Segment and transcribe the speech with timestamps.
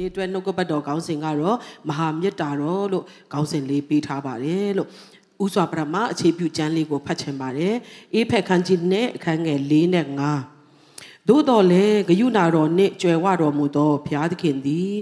[0.00, 1.56] နေ့အတွက်နှုတ်ကပတ်တော်ခေါင်းစဉ်ကတော့
[1.88, 4.88] မဟာမေတ္တာတော်လို့ခေါင်းစဉ်လေးပေးထားပါတယ်လို့
[5.44, 7.74] ဥစွာပရမအခြေပြုကျမ်းလေးကိုဖတ်ချင်ပါတယ်
[8.14, 10.10] အေးဖက်ခန်းကြီးနဲ့အခန်းငယ်၄နဲ့၅
[11.28, 14.92] သို့တော်လည်းဂယုဏတော်နှင့်ကြွယ်ဝတော်မူသောဘုရားသခင်သည်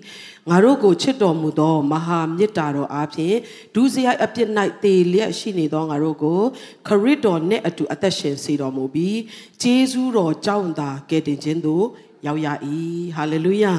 [0.48, 3.36] ငါတို့ကိုချစ်တော်မူသောမဟာမေတ္တာတော်အားဖြင့်
[3.74, 4.48] ဒုစရိုက်အပြစ်၌
[4.82, 6.40] တည်လျက်ရှိနေသောငါတို့ကို
[6.86, 9.18] ခရစ်တော်နှင့်အတူအသက်ရှင်စေတော်မူပြီး
[9.62, 11.84] ဂျေဇုတော်ကြောင့်သာကယ်တင်ခြင်းသို့
[12.26, 12.48] ရောက်ရ၏
[13.16, 13.74] ဟာလေလုယာ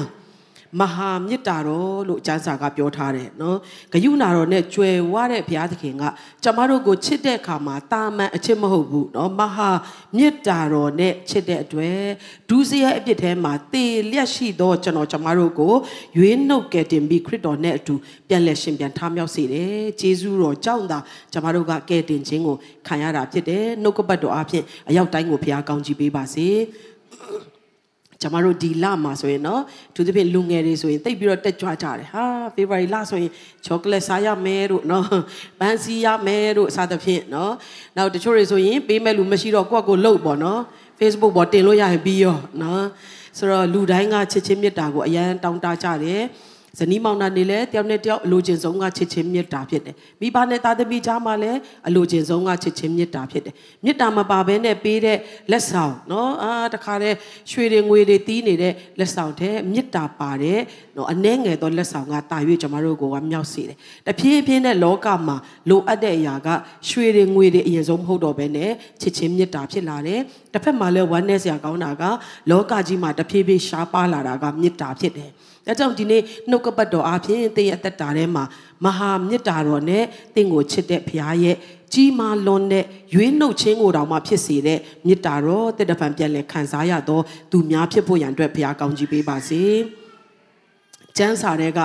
[0.78, 3.58] မဟာမေတ္တာတော်လို့ကျမ်းစာကပြောထားတယ်နော်
[3.92, 6.04] ဂယုဏတော်နဲ့ကြွယ်ဝတဲ့ဘုရားသခင်က
[6.42, 9.70] ကျမတို့ကိုချစ်တဲ့အခါမှာတာမန်အချစ်မဟုတ်ဘူးနော်မဟာ
[10.16, 12.02] မေတ္တာတော်နဲ့ချစ်တဲ့အတွက်
[12.48, 15.74] ဒုစရိုက်အပြစ်ထဲမှာတေလျက်ရှိသောကျွန်တော်ကျမတို့ကို
[16.16, 17.94] ရွေးနှုတ်ကယ်တင်ပြီးခရစ်တော်နဲ့အတူ
[18.28, 20.98] ပြန်လက်ရှင်ပြန်ထားမြောက်စေတယ်ဂျေဇုတော်ကြောင့်သာ
[21.32, 26.48] ကျမတို့ကကယ်တင်ခြင်းကိုခံရတာဖြစ်တယ်နှုတ်ကပတ်တော်အဖြစ်အရောက်တိုင်းကိုဘုရားကောင်းချီးပေးပါစေ
[28.20, 29.62] ကျွန်မတို့ဒီလမှာဆိုရင်နော်
[29.94, 33.30] သူသဖြင့်လူငယ်တွေဆိုရင်တိတ်ပြီးတော့တက်ကြွကြတယ်ဟာ February လဆိုရင်
[33.66, 35.06] ချောကလက်စားရမယ်တို့နော်
[35.60, 37.52] ပန်းစီရမယ်တို့အစသဖြင့်နော်
[37.96, 40.60] နောက်တချို့တွေဆိုရင်ပေးမဲ့လူမရှိတော့ကိုယ့်ကိုယ်လှုပ်ပေါ့နော်
[40.98, 42.84] Facebook ပေါ်တင်လို့ရရင်ပြီးရောနော်
[43.38, 46.22] ဆိုတော့လူတိုင်းကချစ်ချင်းမြတ်တာကိုအရန်တောင်းတကြတယ်
[46.78, 53.54] ဇနီးမောင်နှံနေလဲတယောက်နဲ့တယောက်အလိုချင်ဆုံးကချစ်ချင်းမေတ္တာဖြစ်တယ်မိဘနဲ့သားသမီးကြားမှာလည်းအလိုချင်ဆုံးကချစ်ချင်းမေတ္တာဖြစ်တယ်
[53.84, 55.18] မေတ္တာမပါဘဲနဲ့ပေးတဲ့
[55.50, 57.16] လက်ဆောင်နော်အာတခါတည်း
[57.50, 60.60] ရွှေတွေငွေတွေတီးနေတဲ့လက်ဆောင်တဲ့မေတ္တာပါတဲ့
[60.96, 65.36] နော်အနှဲငယ်သောလက်ဆောင်ကတာ၍ကျွန်တော်တို့ကိုကမြောက်စေတယ်တဖြည်းဖြည်းနဲ့လောကမှာ
[65.70, 66.48] လိုအပ်တဲ့အရာက
[66.88, 70.20] ရွှေတွေငွေတွေအရင်ဆုံးမဟုတ်တော့ဘဲနဲ့ချစ်ချင်းမေတ္တာဖြစ်လာတယ်
[70.52, 72.02] တစ်ဖက်မှာလည်းဝမ်းနည်းစရာကောင်းတာက
[72.50, 75.30] လောကကြီးမှာတဖြည်းဖြည်းရှားပါလာတာကမေတ္တာဖြစ်တယ်
[75.66, 78.44] ဒါကြောင့်ဒီနေ့နှုတ်ကပတ်တော်အပြင်သင်ရဲ့အသက်တာထဲမှာ
[78.84, 81.56] မဟာမေတ္တာတော်နဲ့သင်ကိုချစ်တဲ့ဘုရားရဲ့
[81.92, 89.62] ကြီးမားလွန်တဲ့ရွေးနှုတ်ခြင်းကိုတောင်မှဖြစ်စေတဲ့မေတ္တာတော်တက်တပံပြန်လဲခံစားရတော့သူများဖြစ်ဖို့ရန်အတွက်ဘုရားကောင်းကြီးပေးပါစေ။
[91.16, 91.80] ကျမ်းစာတွေက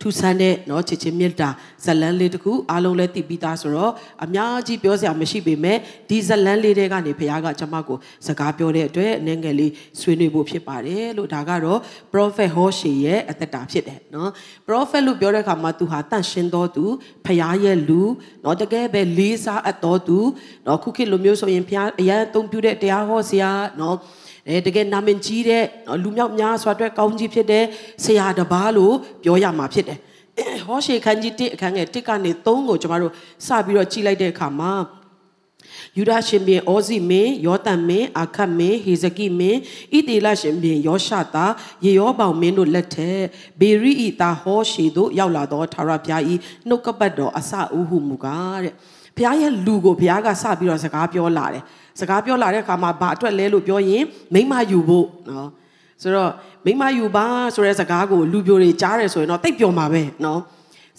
[0.00, 1.48] ထူဆန်းတဲ့เนาะချစ်ချင်းမေတ္တာ
[1.84, 3.92] ဇလန်းလေးတခုအားလုံးလည်းသိပြီးသားဆိုတော့
[4.24, 5.78] အများကြီးပြောစရာမရှိပေမဲ့
[6.08, 11.78] ဒီဇလန်းလေးတွေကနေဘုရားကကျွန်မကိုစကားပြောတဲ့အတွက်အနေငယ်လေးဆွေးနွေးဖို့ဖြစ်ပါတယ်လို့ဒါကတော့
[12.12, 14.28] prophet Hoshe ရဲ့အသက်တာဖြစ်တယ်เนาะ
[14.68, 16.84] prophet လို့ပြောတဲ့အခါမှာသူဟာတန့်ရှင်းတော်သူ
[17.26, 18.02] ဘုရားရဲ့လူ
[18.42, 20.18] เนาะတကယ်ပဲလေးစားအပ်တော်သူ
[20.64, 23.94] เนาะခုခေတ်လိုမျိုးဆိုရင်ဘုရားအရန်အသုံးပြုတဲ့တရားဟောဆရာเนาะ
[24.49, 25.63] အဲတကယ်နာမည်ကြီးတဲ့
[26.03, 27.65] လူမြောက်များစွာအတွက်ကောင်းကြီးဖြစ်တဲ့
[28.03, 29.99] ဆရာတပားလို့ပြောရမှာဖြစ်တယ်
[30.67, 33.13] ဟောရှေခန်းကြီး1အခန်းငယ်1ကနေ3ကိုကျွန်တော်တို့
[33.45, 34.73] စပြီးတော့ကြည့်လိုက်တဲ့အခါမှာ
[35.97, 39.59] ယူဒရှင်ဘင်ဩဇိမင်းယောတန်မင်းအာခတ်မင်းဟေဇကိမင်း
[39.93, 41.45] ဣတေလရှင်ဘင်ယောရှတာ
[41.85, 43.21] ယေယောပေါင်မင်းတို့လက်ထက်
[43.59, 46.35] ဘေရိဤတာဟောရှေတို့ရောက်လာသောထာဝရဘုရားဤ
[46.67, 48.73] နှုတ်ကပတ်တော်အစအုဟုမူကားတဲ့
[49.17, 51.63] ဘုရားရဲ့လူကိုဘုရားကစပြီးတော့စကားပြောလာတယ်
[51.99, 55.49] စကားပြောလာတဲ့အခါမှာဘာအတွက်လဲလို့ပြောရင်မိမယူဖို့နော်
[56.01, 56.31] ဆိုတော့
[56.65, 60.39] မိမယူပါဆိုတဲ့စကားကိုလူပြိုတွေကြားတယ်ဆိုရင်တော့တိတ်ပျော်မှာပဲနော်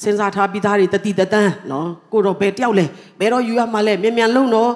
[0.03, 2.87] စဉ်းစားထားပြီးသားတွေတတိတတန်းနော်ကိုတော့ဘယ်တယောက်လဲ
[3.21, 4.73] ဘယ်တော့ယူရမှာလဲမြန်မြန်လုံးနော်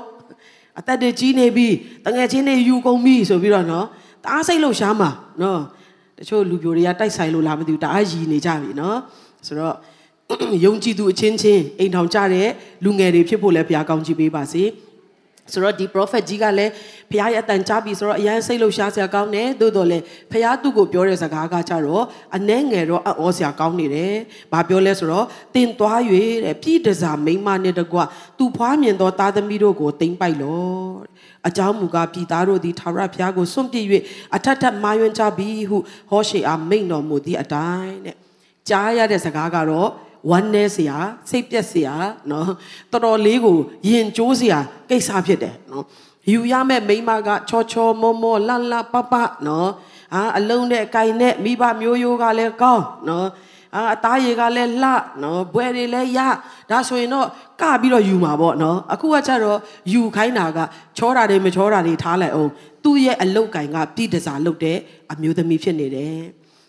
[0.79, 1.67] အသက်တွေကြီးနေပြီ
[2.05, 3.87] တငယ်ချင်းတွေယူကုန်ပြီဆိုပြီးတော့နော်
[4.25, 5.11] တအားစိတ်လှုပ်ရှားမှာ
[5.43, 5.61] နော်
[6.19, 8.99] တချို့လူပြိုတွေကတိုက်ဆိုင်လို့လားမသိဘူးတအားရည်နေကြပြီနော်
[9.47, 9.75] ဆိုတော့
[10.65, 12.49] ယုံကြည်သူအချင်းချင်းအိမ်ထောင်ကြတဲ့
[12.85, 14.63] လူငယ်တွေဖြစ်ဖို့လည်းဘုရားကောင်းချီးပေးပါစေ။
[15.53, 16.73] ဆိုတော့ဒီ prophet ကြီးကလည်း
[17.11, 22.05] ဖះရဲ့အတန်ချပြီဆိုတော့အရန်စိတ်လှုပ်ရှားစရာကောင်းတယ်သို့တော်လည်းဖះသူ့ကိုပြောတဲ့စကားကကြတော့
[22.37, 24.15] အနှဲငယ်တော့အံ့ဩစရာကောင်းနေတယ်။
[24.53, 26.01] ဘာပြောလဲဆိုတော့တင်သွား၍
[26.45, 27.99] တဲ့ပြည်တစားမိမနဲ့တကွ
[28.39, 30.89] သူ့ဖွားမြင်သောသားသမီးတို့ကိုတင်ပိုက်လော
[31.49, 33.85] အကြောင်းမူကားပြည်သားတို့သည်ထာဝရဘုရားကိုစွန့်ပစ်၍
[34.37, 35.79] အထက်ထက်မာယွန်းကြပြီဟု
[36.11, 38.17] ဟောရှေအားမိန့်တော်မူသည့်အတိုင်းတဲ့
[38.69, 39.89] ကြားရတဲ့စကားကတော့
[40.31, 40.99] ဝမ်းနဲစရာ
[41.31, 41.95] စိတ်ပြက်စရာ
[42.31, 42.49] နော်
[42.93, 43.59] တော်တော်လေးကို
[43.89, 44.59] ယဉ်ကျိုးစရာ
[44.91, 45.85] ကိစ္စဖြစ်တယ်နော်
[46.33, 49.15] ယူရမဲ့မိမကချောချောမောမောလလပပ
[49.47, 49.71] နော်
[50.15, 53.29] အာအလုံးနဲ့အကင်နဲ့မိဘမျိုးရိုးကလည်းကောင်းနော်
[53.77, 54.93] အာအသားရည်ကလည်းလှ
[55.23, 56.19] နော်ဘွဲတွေလည်းရ
[56.71, 57.27] ဒါဆိုရင်တော့
[57.61, 59.59] ကပြီးတော့ယူမှာပေါ့နော်အခုကကျတော့
[59.93, 60.59] ယူခိုင်းတာက
[60.99, 62.51] ချောတာတွေမချောတာတွေထားလိုက်အောင်
[62.85, 64.79] သူ့ရဲ့အလုတ်ကင်ကပြည်တစားလုတ်တဲ့
[65.13, 66.19] အမျိုးသမီးဖြစ်နေတယ်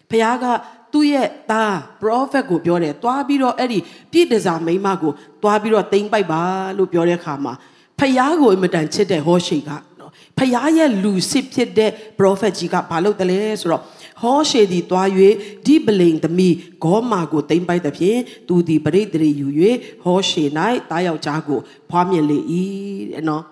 [0.09, 0.45] ဖခင်က
[0.93, 3.79] သူ့ရဲ့သား prophet ကိုပြောတယ်သွားပြီးတော့အဲ့ဒီ
[4.11, 5.11] ပြည့်တစားမိန်းမကို
[5.43, 6.41] သွားပြီးတော့တိမ့်ပိုက်ပါ
[6.77, 7.53] လို့ပြောတဲ့အခါမှာ
[7.99, 9.69] ဖယားကိုအင်မတန်ချစ်တဲ့ဟောရှိက
[9.99, 13.83] နော်ဖယားရဲ့လူစစ်ဖြစ်တဲ့ prophet ကြီးကဘာလုပ်တယ်လဲဆိုတော့
[14.21, 15.07] ဟောရှေသည်တွား၍
[15.65, 19.47] ဒီပလိန်သမီးဂေါမာကိုတိမ့်ပိုက်သဖြင့်သူသည်ပရိသေရီယူ၍
[20.03, 20.43] ဟောရှေ၌
[20.89, 21.59] တားယောက်ျားကို
[21.89, 22.39] ဖွားမြင်လေ၏
[23.11, 23.43] တဲ့နော်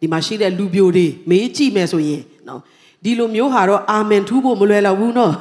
[0.00, 2.60] ဒီမှာရှိတဲ့လူပြိုတွေမေးကြည့်မယ်ဆိုရင်နော်
[3.04, 5.32] ဒီလိုမျိုးဟာတော့အာမင်ထူးဖို့မလွယ်တော့ဘူးနော်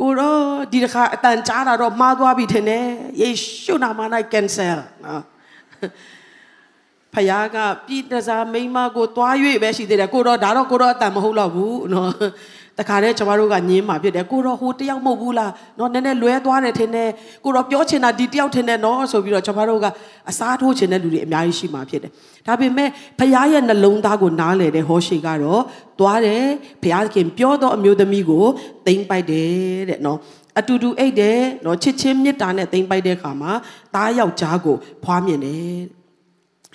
[0.00, 0.40] ကိုတော့
[0.72, 2.86] ဒီတစ်ခါအတန်ကြားတာတော့မှားသွားပြီထင်တယ်
[3.20, 3.28] ယေ
[3.64, 4.00] ရှုနာမ၌
[4.32, 4.74] ကင်ဆယ်
[5.04, 5.22] နော်
[7.14, 7.56] ဖယားက
[7.86, 12.12] ပြည်တစားမိမကိုတွား၍ပဲရှိသေးတယ်ကိုတော့ဒါတော့ကိုတော့အတန်မဟုတ်တော့ဘူးနော်
[12.78, 17.10] တခါတည်းကျမတို့ကညင်းမှာဖြစ်တယ်ကိုတော့ဟိုတယောက်မဟုတ်ဘူးလားနော်နည်းနည်းလွဲသွားတယ်ထင်တယ်
[17.44, 19.86] ကိုတော့ပြောချင်တာဒီတယောက်ထင်တယ်နော်ဆိုပြီးတော့ကျမတို့က
[20.30, 22.12] အစားထိုးချင်တဲ့လူတွေအများကြီးရှိမှာဖြစ်တယ်
[22.46, 22.88] ဒါပေမဲ့
[23.18, 25.62] ဖခင်ရဲ့နှလုံးသားကိုနားလည်တဲ့ဟောရှေကတော့
[26.00, 26.44] သွားတယ်
[26.82, 26.84] ဖ
[27.14, 28.44] ခင်ပြောတော့အမျိုးသမီးကို
[28.86, 29.50] တိမ့်ပိုက်တယ်
[29.88, 30.18] တဲ့နော်
[30.58, 33.52] အတူတူအိတ်တယ်နော်ချစ်ချင်းမေတ္တာနဲ့တိမ့်ပိုက်တဲ့အခါမှာ
[33.94, 35.97] သားယောက်ျားကိုဖွားမြင်တယ်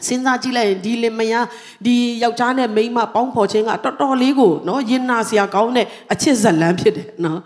[0.08, 1.46] စဉ်းစားကြည့်လိုက်ရင်ဒီလင်မယား
[1.86, 7.42] ဒီယောက်ျားနဲ့မိန်းမပေါင်းဖော်ခြင်းကတော်တော်လေးကိုနော်ရင်နာစရာကောင်းတဲ့အချစ်ဇလန်းဖြစ်တယ်နော်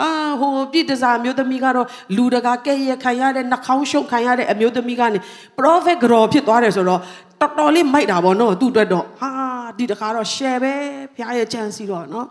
[0.00, 0.10] အာ
[0.40, 5.18] ဟိုပြစ်တစားမျိုးသမီးကတော့လူတကာကဲ့ရဲ့ခံရတဲ့နှာခေါင်းရှုပ်ခံရတဲ့အမျိုးသမီးကနေ
[5.58, 7.00] prophet ကြော်ဖြစ်သွားတယ်ဆိုတော့
[7.40, 9.30] တော်တော်လေးမိုက်တာပေါ့နော်သူ့အတွက်တော့ဟာ
[9.78, 10.74] ဒီတခါတော့ share ပဲ
[11.14, 12.26] ဖခင်ရဲ့ chance စီတော့နော်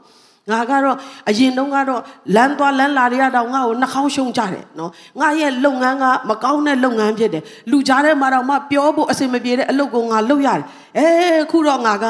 [0.52, 0.96] ငါကတော့
[1.30, 2.02] အရင်တုန်းကတော့
[2.36, 4.92] လမ်းသွားလမ်းလာတွေကတော့ငါ့ကိုနှာခေါင်းရှုံကြတယ်နော်
[5.22, 10.66] ငါရဲ့လုပ်ငန်းကမကောင်းတဲ့လုပ်ငန်းဖြစ်တယ်လူကြားထဲမှာတော့မှပြောဖို့အဆင်မပြေတဲ့အလုပ်ကိုငါလုပ်ရတယ်
[10.98, 11.08] အဲ
[11.52, 12.06] ခုတော့ငါက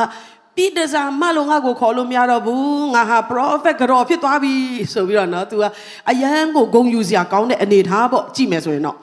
[0.55, 4.53] ပြည်တစားမလို့ငါ့ကိုခေါ်လို့မရတော့ဘူးငါဟာ prophet ကြော်ဖြစ်သွားပြီ
[4.93, 5.63] ဆိုပြီးတော့နော် तू က
[6.09, 8.97] အယမ်းကိုဂုံယူစရာကောင်းတဲ့အနေထားပေါ့ကြည့်မယ်ဆိုရင်တော့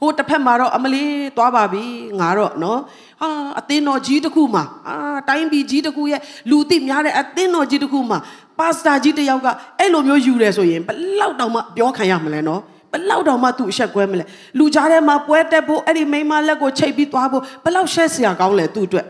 [0.00, 1.84] ဟိုတစ်ဖက်မှာတော့အမလေးသွားပါပြီ
[2.20, 2.80] ငါတော့နော်
[3.20, 3.28] ဟာ
[3.58, 4.96] အသင်းတော်ကြီးတစ်ခုမှာအာ
[5.28, 8.18] တိုင်းပြည်ကြီးတစ်ခုရဲ့လူသိများတဲ့အသင်းတော်ကြီးတစ်ခုမှာ
[8.58, 9.48] ပါစတာကြီးတစ်ယောက်က
[9.78, 12.60] အဲ့လိုမျိုးယူတယ်ဆိုရင်ဘလောက်တောင်မှပြောခံရမလဲနော်
[12.92, 14.24] ဘလောက်တောင်မှသူ့အဆက်ကွဲမလဲ
[14.58, 19.06] လူကြားထဲမှာပွဲတက်ဖို့အဲ့ဒီမိန်းမလက်ကိုချိတ်ပြီးသွားဖို့ဘလောက်ရှက်စရာကောင်းလဲသူ့အတွက်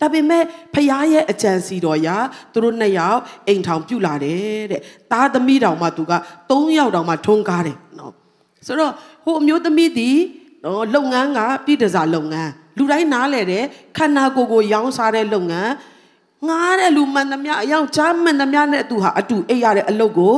[0.00, 0.42] ဒါပေမဲ့
[0.74, 2.16] ဖခင်ရဲ့အကြံစီတော်ရာ
[2.52, 6.12] သူတို့နှစ်ယောက်အိမ်ထောင်ပြုလာတယ်တဲ့သားသမီးတောင်မှသူက
[6.50, 8.12] ၃ယောက်တောင်မှထုံးကားတယ်နော်
[8.66, 8.92] ဆိုတော့
[9.24, 10.10] ဟိုအမျိုးသမီးဒီ
[10.64, 13.64] နော်လုပ်ငန်းကပြည်တစားလုပ်ငန်းလူတိုင်းနားလဲတဲ့
[13.96, 15.70] ခန္ဓာကိုယ်ကိုရောင်းစားတဲ့လုပ်ငန်း
[16.46, 20.34] ငားတဲ့လူမှန်သမျှအယောက်ကြားမှန်သမျှနဲ့သူဟာအတူအိပ်ရတဲ့အလုပ်ကို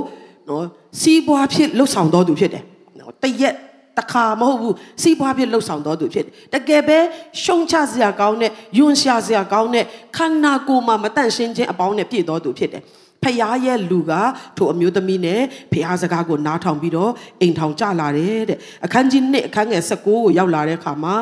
[0.48, 0.64] နော်
[1.00, 2.64] စီးပွားဖြစ်လှုပ်ဆောင်တော်သူဖြစ်တယ်
[2.98, 3.54] နော်တရက်
[3.98, 6.98] တခါမဟုတ်ဘူးစီးပွားဖြစ်လှုပ်ဆောင်တော်သူဖြစ်တယ်တကယ်ပဲ
[7.42, 9.84] ရှုံချစရာကောင်းတဲ့ယွန်ရှာစရာကောင်းတဲ့
[10.16, 12.82] ခန္ဓာကိုယ်မှာမတန့်ရှင်းခြင်းအပေါင်းနဲ့ပြည့်တော်သူဖြစ်တယ်
[13.24, 14.12] ဖယားရဲ့လူက
[14.56, 15.40] ထိုအမျိုးသမီးနဲ့
[15.72, 21.14] ဖယားစကားကိုနားထောင်ပြီးတော့အိမ်ထောင်ကြလာတယ်တဲ့အခန်းကြီး1အခန်းငယ်19ကိုရောက်လာတဲ့အခါမှာ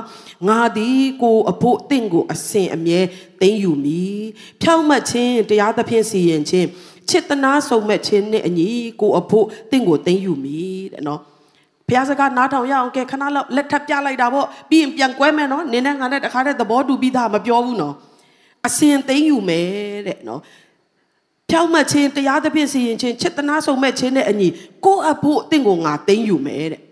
[0.48, 3.00] ငါသည်ကိုအဖို့တင့်ကိုအစင်အမြဲ
[3.40, 4.20] သိမ့်ယူမည်
[4.62, 6.68] ဖြောင့်မတ်ခြင်းတရားသဖြင့်စီရင်ခြင်း
[7.08, 8.68] ချစ်တနာဆုံမဲ့ခြင်းနဲ့အညီ
[9.00, 11.20] ကိုအဖို့တင့်ကိုသိမ့်ယူမည်တဲ့နော်
[11.88, 17.94] ဘုရားစကားနားထောင်ရအောင်ကဲခဏလောက်လက်ထပ်ပြလိုက်တာပေါ့ပြီးရင်ပြန်ကွဲမယ်နော်နင်းနဲ့ငါနဲ့တခါတည်းသဘောတူပြီးသားမပြောဘူးနော်
[18.66, 20.40] အစင်သိမ့်ယူမယ်တဲ့နော်
[21.50, 24.48] ဖြောက်မှတ်ခြင်းတရားသဖြင့်စီရင်ခြင်းချစ်တနာဆုံမဲ့ခြင်းနဲ့အညီ
[24.84, 26.82] ကိုယ့်အဖို့အသင်ကိုငါသိမ့်ယူမယ်တဲ့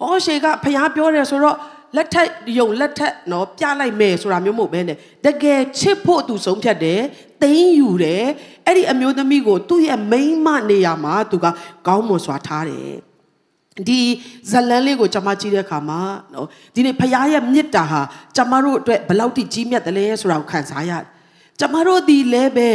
[0.00, 1.56] ဟောရှေကဖျားပြောတယ်ဆိုတော့
[1.96, 2.28] လက်ထက်
[2.58, 7.00] ယုံလက်ထက်နော်ပြလိုက်မယ်ဆိုတာမျိုးမဟုတ်ဘဲနဲ့တကယ်ချစ်ဖို့သူဆုံးဖြတ်တယ်
[7.42, 8.24] သိမ့်ယူတယ်
[8.66, 11.46] အဲ့ဒီအမျိုးသမီးကိုသူ့ရဲ့မိန်းမနေရာမှာသူက
[11.86, 12.92] ကောင်းမွန်စွာထားတယ်
[13.88, 14.00] ဒီ
[14.50, 16.00] ဇလန်းလေးကိုကျွန်မကြည့်တဲ့အခါမှာ
[16.34, 18.00] နော်ဒီနေ့ဖခင်ရဲ့မေတ္တာဟာ
[18.36, 21.04] ကျွန်မတို့အတွက်ဘယ်လောက်ထိကြီးမြတ်တယ်လဲဆိုတာကိုခံစားရတယ်
[21.58, 22.68] ကျွန်မတို့ဒီလဲပဲ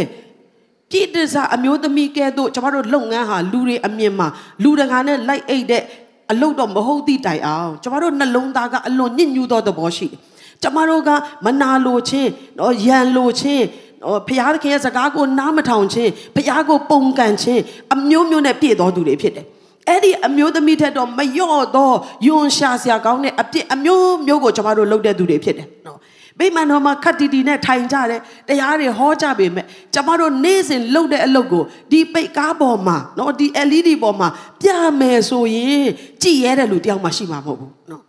[0.91, 4.27] ပြည့်တစားအမျိုးသမီးကဲ့သို့ကျွန်တော်တို့လုပ်ငန်းဟာလူတွေအမြင်မှာ
[4.63, 5.83] လူတကာနဲ့လိုက်အိတ်တဲ့
[6.31, 10.19] အလုပ်တော့မဟုတ်သည့်တိုင်အောင်ကျွန်တော်တို့နှလုံးသားကအလွန်ညစ်ညူးသောသဘောရှိတယ်
[10.61, 11.09] ကျွန်တော်တို့က
[11.45, 12.29] မနာလိုခြင်း
[12.59, 13.65] နော်ရန်လိုခြင်း
[14.03, 17.61] နော်ဖခင်ခင်ရဲ့စကားကိုနားမထောင်ခြင်းဖခင်ကိုပုံကန်ခြင်း
[17.93, 19.45] အမျိုးမျိုးနဲ့ပြည့်တော်သူတွေဖြစ်တယ်
[19.87, 21.95] အဲ့ဒီအမျိုးသမီးထက်တော့မလျော့တော့
[22.27, 25.97] ယွန်ရှာစရာကောင်းတဲ့အပြစ်အမျိုးမျိုးကိုကျွန်တော်တို့လုပ်တဲ့သူတွေဖြစ်တယ်နော်
[26.39, 34.27] ဗိမာန်တော်မှာခတ်တီတီနဲ့ထိုင်ကြတယ်တရားတွေဟောကြပေမဲ့ကျမတို့နေ့စဉ်လုပ်တဲ့အလုပ်ကိုဒီပိတ်ကားပေါ်မှာနော်ဒီ LED ပေါ်မှာ
[34.61, 34.69] ပြ
[34.99, 35.87] မယ်ဆိုရင်
[36.23, 38.06] ကြည်ရဲတဲ့လူတယောက်မှရှိမှာမဟုတ်ဘူးနော်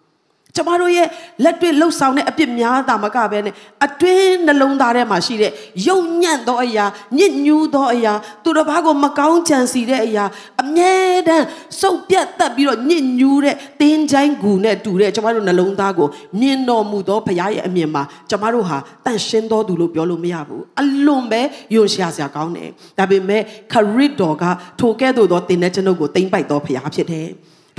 [0.57, 1.09] ကျမတို့ရဲ့
[1.45, 5.53] လက်တွေ့လှုပ်ဆောင်တဲ့အပြစ်များတာမကပဲနဲ့အတွင်းနှလုံးသားထဲမှာရှိတဲ့
[5.89, 6.85] ယုံညံ့သောအရာ
[7.19, 8.13] ညစ်ညူးသောအရာ
[8.45, 10.25] သူတစ်ပါးကိုမကောင်းကြံစီတဲ့အရာ
[10.63, 10.95] အမြဲ
[11.29, 11.47] တမ်း
[11.81, 16.09] စုပ်ပြတ်တက်ပြီးတော့ညစ်ညူးတဲ့တင်းချိုင်းကူနဲ့တူတဲ့ကျမတို့နှလုံးသားကို
[16.41, 21.41] မြင်တော်မူသောဘုရားရဲ့အမြင်မှာကျမတို့ဟာတန်ရှင်းသောသူလို့ပြောလို့မရဘူးအလွန်ပဲ
[21.75, 24.45] ယုံရှာစရာကောင်းတယ်ဒါပေမဲ့ခရစ်တော်က
[24.81, 27.29] ထိုကဲ့သို့သောတင်တဲ့ကျွန်ုပ်ကိုတိမ့်ပိုက်သောဘုရားဖြစ်တယ်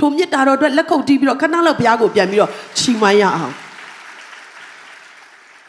[0.00, 3.54] ထိုမြစ်တာတော်အတွက်လက်ခုပ်တီးပြီးတော့ခဏလောက်ဘုရားကိုပြန်ပြီးတော့ချီးမွမ်းရအောင်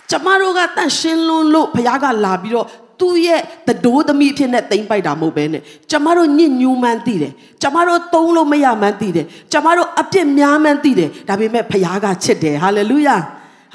[0.10, 2.68] ကျမတို့ကတန့်ရှင်းလွန်းလို့ဘုရားကလာပြီးတော့
[3.00, 5.62] သူ့ရဲ့တဒိုးသမီးအဖြစ်နဲ့တိမ့်ပိုက်တာမဟုတ်ပဲနဲ့
[5.92, 13.18] ကျမတို့ညစ်ညူးမှန်းသိတယ်ကျမတို့သုံးလို့မရမှန်းသိတယ်ကျမတို့အပြစ်များမှန်းသိတယ်ဒါပေမဲ့ဘုရားကချစ်တယ်ဟာလေလုယာ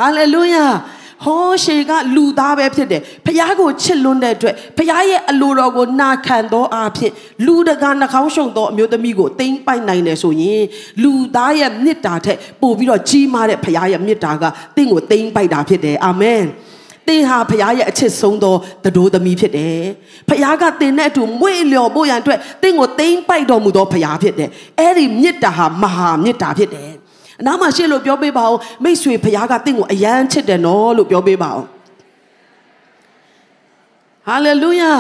[0.01, 0.65] ဟာလေလုယာ
[1.25, 7.13] ဟောရှေကလူသားပဲဖြစ်တယ်ဖခင်ကိုချစ်လွန်းတဲ့အတွက်ဖခင်ရဲ့အလိုတော်ကိုနာခံသောအားဖြင့်
[7.47, 10.63] လူတကာနှာခေါင်းရှုံသောအမျိုးသမီးကိုတိမ့်ပိုက်နိုင်တယ်ဆိုရင်
[11.03, 14.45] လူသားရဲ့မေတ္တာထက်ပိုပြီးတော့ကြီးမားတဲ့ဖခင်ရဲ့မေတ္တာက
[14.77, 16.45] တင့်ကိုတိမ့်ပိုက်တာဖြစ်တယ်အာမင်
[17.09, 19.81] သင်ဟာဖခင်ရဲ့အချစ်ဆုံးသောတတိုးသမီးဖြစ်တယ်။
[20.29, 26.91] ဖခင်ကသင်နဲ့အတူမွေ့လျော်ဖို့ရန်အတွက်သင်ကိုတိမ့်ပိုက်တော်မူသောဖခင်ဖြစ်တယ်။အဲ့ဒီမေတ္တာဟာမဟာမေတ္တာဖြစ်တယ်။
[27.41, 31.63] အနားမှာရှေ့လို့ပြောပေးပါဦးမိတ်ဆွေဖခင်ကတင့်ကိုအယမ်းချစ်တယ်နော်လို့ပြောပေးပါဦး
[34.27, 34.93] ဟာလေလုယာ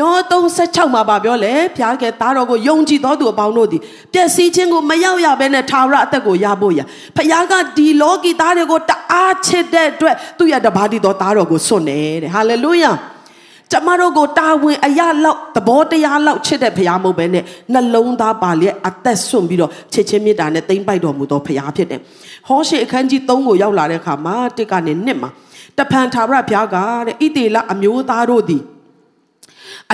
[0.00, 0.14] ယော
[0.54, 6.80] 36မှာပါပြောလေဖျားကဲသားတော်ကိုယုံကြည်တော်သူအပေါင်းတို့သည်ပျက်စီးခြင်းကိုမရောက်ရဘဲနဲ့ထာဝရအသက်ကိုရဖို့ရ
[7.16, 12.90] ဖျားကဒီလောကီသားတွေကိုတအားချစ်တဲ့အတွက်သူ့ရဲ့တပါးတီတော်သားတော်ကိုစွန့်တယ်တဲ့ဟာလေလုယာ
[13.72, 22.00] ကျမတို့ကိုတာဝန်အရာလောက်သဘောတရားလောက်ချစ်တဲ့ဖရားမဟုတ်ပဲနဲ့နှလုံးသားပါလျက်အသက်ဆွန့်ပြီးတော့ချစ်ချင်းမေတ္တာနဲ့တိမ့်ပိုက်တော်မူသောဖရားဖြစ်တယ်။
[22.48, 25.30] ဟောရှေအခန်းကြီး3ကိုရောက်လာတဲ့အခါမှာတစ်ကနေနှစ်မှာ
[25.78, 28.62] တဖန်ထာဝရဘုရားကတဲ့ဣတေလအမျိုးသားတို့သည်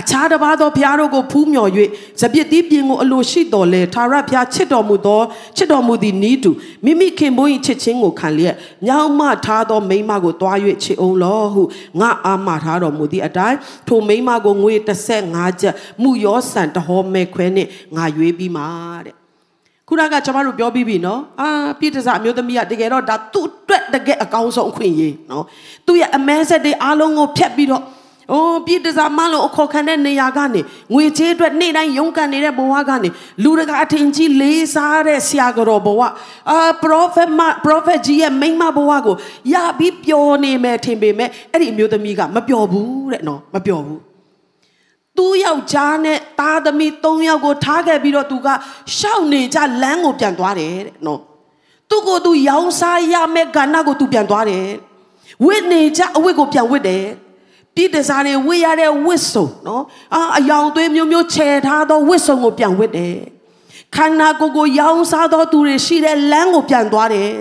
[0.01, 1.71] အခြားတစ်ပါးသောဘုရားတို့ကိုဖူးမြော်၍
[2.21, 5.21] ဇပြစ်တီးပြင်ကိုအလိုရှိတော်လဲထာဝရဘုရားချစ်တော်မူသော
[5.57, 6.51] ချစ်တော်မူသည့်ဤသူ
[6.85, 8.55] မိမိခင်ပွန်း၏ချစ်ခြင်းကိုခံလျက်
[8.87, 11.63] ညောင်းမထားသောမိန်းမကိုတွား၍ချစ်အောင်လောဟု
[12.01, 13.59] ငါအာမထားတော်မူသည့်အတိုင်း
[13.89, 14.75] ထိုမိန်းမကိုငွေ
[15.17, 18.67] 35ကျပ်မှုရောဆန်တဟောမဲခွဲနှင့်ငါရွေးပြီးမှာ
[19.07, 19.15] တဲ့
[19.89, 21.49] ခုနကကျွန်တော်တို့ပြောပြီးပြီနော်အာ
[21.79, 25.45] ပြည့်တစားအမျိုးသမီးကတကယ်တော့ဒါသူ့အတွက်တကယ်အကောင်းဆုံးအခွင့်အရေးနော်
[25.87, 27.85] သူ့ရဲ့အမဲဆက်တွေအားလုံးကိုဖျက်ပြီးတော့။
[28.33, 30.61] အိုးပြည်တစားမလို့အခေါ်ခံတဲ့နေရာကနေ
[30.95, 33.09] ငွေချေးအတွက်နေ့တိုင်းရုန်းကန်နေတဲ့ဘဝကနေ
[33.43, 36.01] လူတကာအထင်ကြီးလေးစားတဲ့ဆရာတော်ဘဝ
[36.51, 39.17] အာပရောဖက်မပရောဖက်ကြီးရဲ့မိန်းမဘဝကို
[39.53, 44.01] ရပြီးပျော်နေမယ်ထင်ပေမဲ့အဲ့ဒီအမျိုးသမီးကမပျော်ဘူးတဲ့နော်မပျော်ဘူး။
[45.17, 48.49] သူ့ယောက်ျားနဲ့သားသမီး၃ယောက်ကိုထားခဲ့ပြီးတော့သူက
[48.97, 51.21] ရှောက်နေကြလမ်းကိုပြန်သွားတယ်တဲ့နော်။
[51.91, 54.67] သူ့ကိုသူရောင်းစားရမယ့်ကဏ္ဍကိုသူပြန်သွားတယ်။
[55.45, 57.05] ဝစ်နေကြအဝစ်ကိုပြန်ဝစ်တယ်။
[57.75, 59.83] ပြည်တစားတွေဝစ်ရတဲ့ဝစ်စုံနော်
[60.15, 63.17] အာအယောင်သွေးမျိုးမျိုးခြယ်ထားသောဝစ်စုံကိုပြန်ဝစ်တယ်
[63.97, 67.33] ခန္ဓာကိုယ်ကိုရောင်းစားသောသူတွေရှိတဲ့လမ်းကိုပြန်သွားတယ်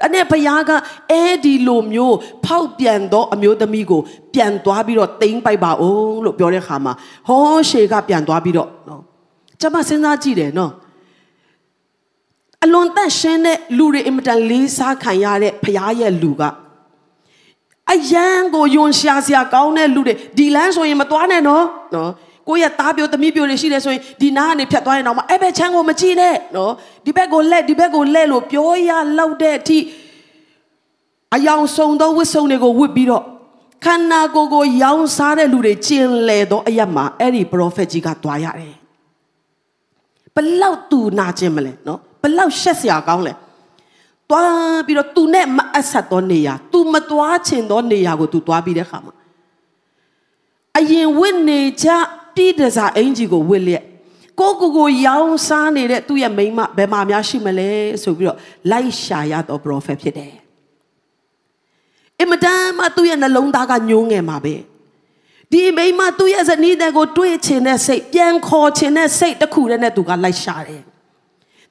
[0.00, 0.70] ဒါနဲ့ဘုရားက
[1.10, 4.00] အဲဒီလိုမျိုးဖောက်ပြန်သောအမျိုးသမီးကို
[4.34, 6.92] ပြန်သွားပြီးတော့တိမ့်ပိုက်ပါအောင်လို့ပြောတဲ့ခါမှာ
[7.28, 9.02] ဟောရှေကပြန်သွားပြီးတော့နော်
[9.60, 10.72] ကျွန်မစဉ်းစားကြည့်တယ်နော်
[12.64, 16.42] အလွန်တန့်ရှင်းတဲ့လူတွေအင်မတန်လေးစားခံရတဲ့ဘုရားရဲ့လူက
[17.92, 22.10] အယံကိုယွန်ရှာစရာကောင်းတဲ့လူတွေဒီလမ်းဆိုရင်မသွားနဲ့နော်နော်
[22.48, 26.72] ကိုယ့်ရဲ့သားပြိုသမီးပြိုတွေရှိတယ်ဆိုရင်ဒီနားကနေဖြတ်သွားရင်တော့မအဲ့ဘက်ချမ်းကိုမကြည့်နဲ့နော်
[27.04, 29.78] ဒီဘက်ကိုလက်ဒီဘက်ကိုလက်လို့ပြောရလောက်တဲ့အထိ
[31.34, 33.24] အယောင်စုံသောဝတ်စုံတွေကိုဝတ်ပြီးတော့
[33.84, 38.74] ခန္ဓာကိုယ်ကိုရောင်းစားတဲ့လူတွေကျင်လေတော့အရက်မှာအဲ့ဒီပရောဖက်ကြီးကသွားရတယ်
[40.34, 43.32] ဘလောက်သူနာကျင်မလဲနော်ဘလောက်ရှက်စရာကောင်းလဲ
[44.31, 49.13] သွားပြီးတော့ तू နဲ့မအပ်ဆက်သောနေရာ तू မသွားချင်သောနေရာကို तू သွားပြီးတဲ့ခါမှာ
[50.77, 51.87] အရင်ဝစ်နေကြ
[52.35, 53.85] ပြည်တစားအင်ကြီးကိုဝစ်လျက်
[54.39, 57.69] ကိုကိုကိုရောင်းစားနေတဲ့သူ့ရဲ့မိန်းမဘယ်မှာများရှိမလဲ
[58.03, 58.37] ဆိုပြီးတော့
[58.71, 60.33] လိုက်ရှာရတော့ prophet ဖြစ်တယ်
[62.21, 64.55] အမတန်မှသူ့ရဲ့နှလုံးသားကညှိုးငယ်မှာပဲ
[65.51, 70.83] ဒီမိန်းမသူ့ရဲ့ဇနီးတဲ့ကိုတွေးချင်တဲ့စိတ်ပြန်ခေါ်ချင်တဲ့စိတ်တစ်ခုတည်းနဲ့သူကလိုက်ရှာတယ်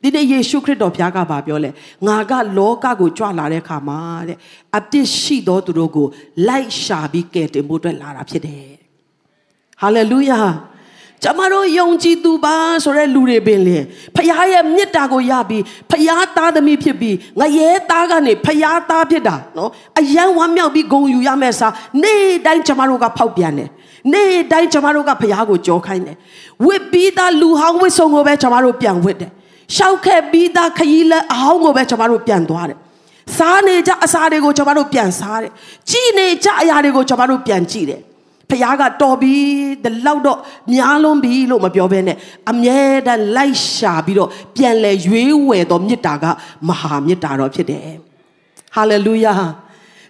[0.02, 1.70] ဒီနေ့ယေရှုခရစ်တော်ဘုရားကပါပြောလဲ
[2.08, 4.38] ငါကလောကကိုကြွလာတဲ့ခါမှာတဲ့
[4.78, 6.08] အပြစ်ရှိသောသူတို့ကို
[6.48, 8.66] လိုက်ရှာပြီးကယ်တင်ဖို့အတွက်လာတာဖြစ်တယ်
[9.82, 10.42] ဟာလေလုယာ
[11.24, 13.78] ကျမတို့ယုံကြည်သူပါဆိုတဲ့လူတွေပင်လေ
[14.16, 21.68] ဖခင်ရဲ့မေတ္တာကိုရပြီးဖခင်သားသမီးဖြစ်ပြီးငရဲသားကနေဖခင်သားဖြစ်တာနော်အယံဝမ်းမြောက်ပြီးဂုံယူရမယ့်စာ
[22.04, 23.70] နေ့တိုင်းကျမတို့ကဖောက်ပြန်တယ်
[24.14, 26.18] နေ့တိုင်းကျမတို့ကဖခင်ကိုကြောခိုင်းတယ်
[26.66, 29.32] ဝစ်ပြီးသားလူဟောင်းဝစ်ဆုံကိုပဲကျမတို့ပြန်ဝစ်တယ်
[29.76, 32.78] ရှောက်ခဲ့ပြီးသားခရီးလက်အဟောင်းကိုပဲကျွန်တော်တို့ပြန်သွားတယ်
[33.38, 35.52] စားနေကြအစာတွေကိုကျွန်တော်တို့ပြန်စားတယ်
[35.90, 38.02] ကြည်နေကြအရာတွေကိုကျွန်တော်တို့ပြန်ကြည့်တယ်
[38.50, 39.44] ဖခင်ကတော်ပြီး
[39.84, 40.40] ဒီလောက်တော့
[40.74, 42.18] များလွန်ပြီလို့မပြောဘဲနဲ့
[42.52, 46.26] အမြဲတမ်းလိုက်ရှာပြီးတော့ပြန်လဲရွေးဝယ်တော်မြတ်တာက
[46.68, 47.96] မဟာမြတ်တာတော်ဖြစ်တယ်
[48.76, 49.34] ဟာလေလုယာ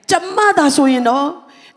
[0.09, 1.25] ကျမသာဆိုရင်တော့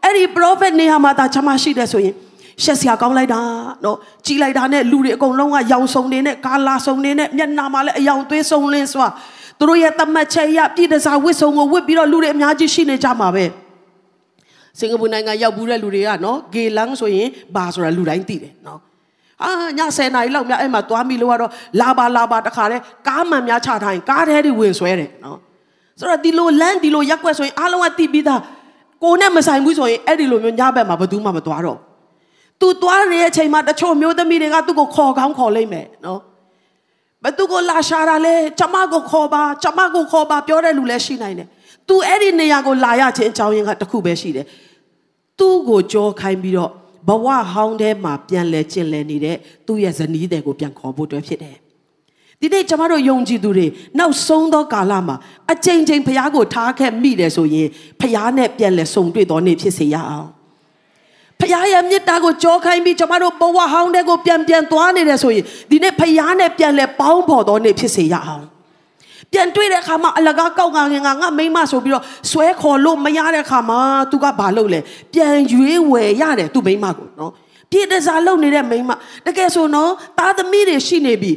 [0.04, 2.14] အဲ့ဒီ prophet နေရာမှာသာကျမရှိတယ်ဆိုရင်
[2.62, 3.40] ရှက်စရာကောင်းလိုက်တာ
[3.84, 3.96] နော်
[4.26, 9.06] ကြီးလိုက်တာနဲ့လူတွေအကုန်လုံးကရောင်စုံနေနဲ့ကာလာစုံနေနဲ့မျက်နှာမှာလည်းအယောင်သွေးစုံလင်းစွာ
[9.58, 13.44] သူတို့ရဲ့တမတ်ချက်ရပြည်တစားဝစ်စုံကိုဝစ်ပြီးတော့လူတွေအများကြီးရှိနေကြမှာပဲ
[14.78, 18.80] စင်ကာပူနိုင်ငံရောက်ဘူးတဲ့လူတွေကနော်ဂေလန်းဆိုရင်ဘာဆိုတာလူတိုင်းသိတယ်နော်
[19.42, 22.76] အာည10နာရီလောက်မြအဲ့မှာသွားမိလို့ကတော့လာပါလာပါတခါလဲ
[23.08, 25.38] ကားမှန်များချထားရင်ကားထဲတွေဝင်ဆွဲတယ်နော်
[25.98, 28.40] ဆိုတော့ဒီလိုလမ်းဒီလိုရက်ွက်ဆိုရင်အားလုံးကသိပြီးသား
[29.02, 31.78] ကိုနဲ့မဆိုင်ဘူးဆိုရင်အဲ့ဒီလိုမျိုးညဘက်မှာဘယ်သူမှမသွားတော့
[32.60, 36.20] သူသွားနေတဲ့အချိန်မှာတချို့မျိုးသမီးတွေကသူ့ကိုခေါ်ကောင်းခေါ်လိုက်မယ်နော်
[37.24, 41.48] ဘသူကိုလာရှာတာလဲကျမကိုခေါ်ပါကျမကိုခေါ်ပါပြောတဲ့လူလည်းရှိနိုင်တယ်
[41.88, 44.46] သူအဲ့ဒီနေရာကိုလာရခြင်းအကြောင်းရင်းကတစ်ခုပဲရှိတယ်
[45.38, 46.70] သူ့ကိုကြောခိုင်းပြီးတော့
[47.08, 51.56] ဘဝဟောင်းထဲမှာပြန်လဲကျင်လဲနေတဲ့သူ့ရဲ့ဇနီးတဲ့ကိုပြန်ခေါ်ဖို့အတွက်ဖြစ်တယ်
[52.40, 53.66] ဒီနေ့ကျမတို့ယုံကြည်သူတွေ
[53.98, 55.16] နောက်ဆုံးသောကာလမှာ
[55.52, 57.68] အချိန်ချင်းဖះကိုထားခဲ့မိတယ်ဆိုရင်
[58.00, 60.28] ဖះနဲ့ပြန်လဲဆုံတွေ့တော်နေ့ဖြစ်စေရအောင်
[61.40, 68.44] ဖခင်ရဲ့မေတ္တာကိုကြောခိုင်းပြီးကျွန်တော်တို့ဘဝဟောင်းတဲ့ကိုပြန်ပြန်သွားနေတယ်ဆိုရင်ဒီနေ့ဖခင်နဲ့ပြန်လဲပေါင်းဖော်တော်နေဖြစ်စေရအောင်
[69.32, 74.80] ပြန်တွေ့တဲ့အခါမှာအလကားကောက်ငါငင်ငါငါမိမဆိုပြီးတော့ဆွဲခေါ်လို့မရတဲ့အခါမှာ तू ကဘာလုပ်လဲ
[75.12, 77.32] ပြန်ရွေးဝယ်ရတယ်သူ့မိမကိုနော်
[77.70, 78.90] ပြည်တစားလုပ်နေတဲ့မိန်းမ
[79.26, 81.32] တကယ်ဆိုနော်သားသမီးတွေရှိနေပြီ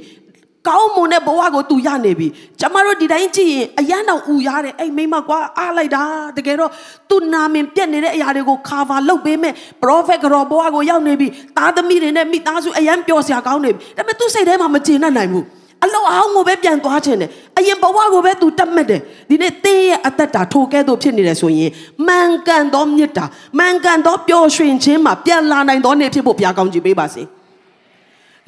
[0.67, 2.27] ကောင်းမွန်တဲ့ဘဝကိုသူရနေပြီ
[2.59, 6.03] ကျမတို့ဒီတိုင်းကြည့်ရင်အရန်တော့ဥရတဲ့အဲ့မိမကွာအားလိုက်တာ
[6.37, 6.71] တကယ်တော့
[7.09, 15.45] သူနာမင်ပြက်နေတဲ့အရာတွေကို cover လုပ်ပေးမယ် prophet ကြောဘဝကိုရောက်နေပြီသားသမီးတွေနဲ့မိသားစုအရန်ပျော်စရာကောင်းနေပြီဒါပေမဲ့သူစိတ်ထဲမှာမကျေနပ်နိုင်ဘူး
[15.83, 21.71] အလောအောင်ကိုပဲပြန်သွားခြင်းတယ်အရင်ဘဝကိုပဲသူတတ်မှတ်တယ်ဒီနေ့တင်းရဲ့အသက်တာထိုကဲ့သို့ဖြစ်နေတယ်ဆိုရင်
[22.07, 23.25] မှန်ကန်သောမြတ်တာ
[23.57, 27.23] မှန်ကန်သောပျော်ရွှင်ခြင်းမှာပြန်လာနိုင်သောနေ့ဖြစ်ဖို့ဘုရားကောင်းချီးပေးပါစေ။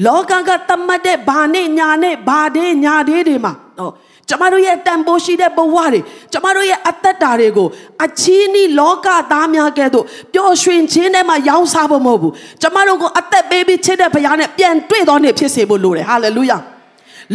[0.05, 3.93] လောကကတမတ်တဲ့ဘာနဲ့ညာနဲ့ဘာတဲ့ညာတဲ့တွေမှာနော်
[4.29, 5.99] ကျမတို့ရဲ့တန်ဖိုးရှိတဲ့ဘဝတွေ
[6.31, 7.67] ကျမတို့ရဲ့အသက်တာတွေကို
[8.05, 16.57] အချီးနီးလောကသားများကဲ့သို့ပျော်ရွှင်ခြင်းထဲမှာရောင်းစားဖို့မဟုတ်ဘူးကျမတို့ကိုအသက်ပေးပြီးချစ်တဲ့ဘုရားနဲ့ပြန်တွေ့တော်နေဖြစ်စေဖို့လိုတယ်ဟာလေလုယာ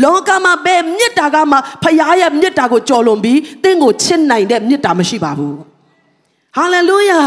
[0.03, 5.74] လောကမှာဘယ်မြစ်တာကမှဖခင်ရဲ့မြစ်တာကိုကြော်လွန်ပြီးတင့်ကိုချစ်နိုင်တဲ့မြစ်တာမရှိပါဘူး
[6.57, 7.21] ဟာလေလုယာ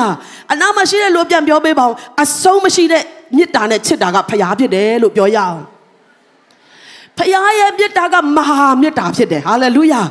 [0.51, 1.93] အနာမရှိတဲ့လူပြန်ပြောပေးပါဦး
[2.23, 3.03] အဆုံးမရှိတဲ့
[3.37, 5.59] မေတ္တာနဲ့ချစ်တာကဖရားဖြစ်တယ်လို့ပြောရအောင်
[7.17, 10.01] ဖရားရဲ့မေတ္တာကမဟာမေတ္တာဖြစ်တယ်ဟာလေလုယာ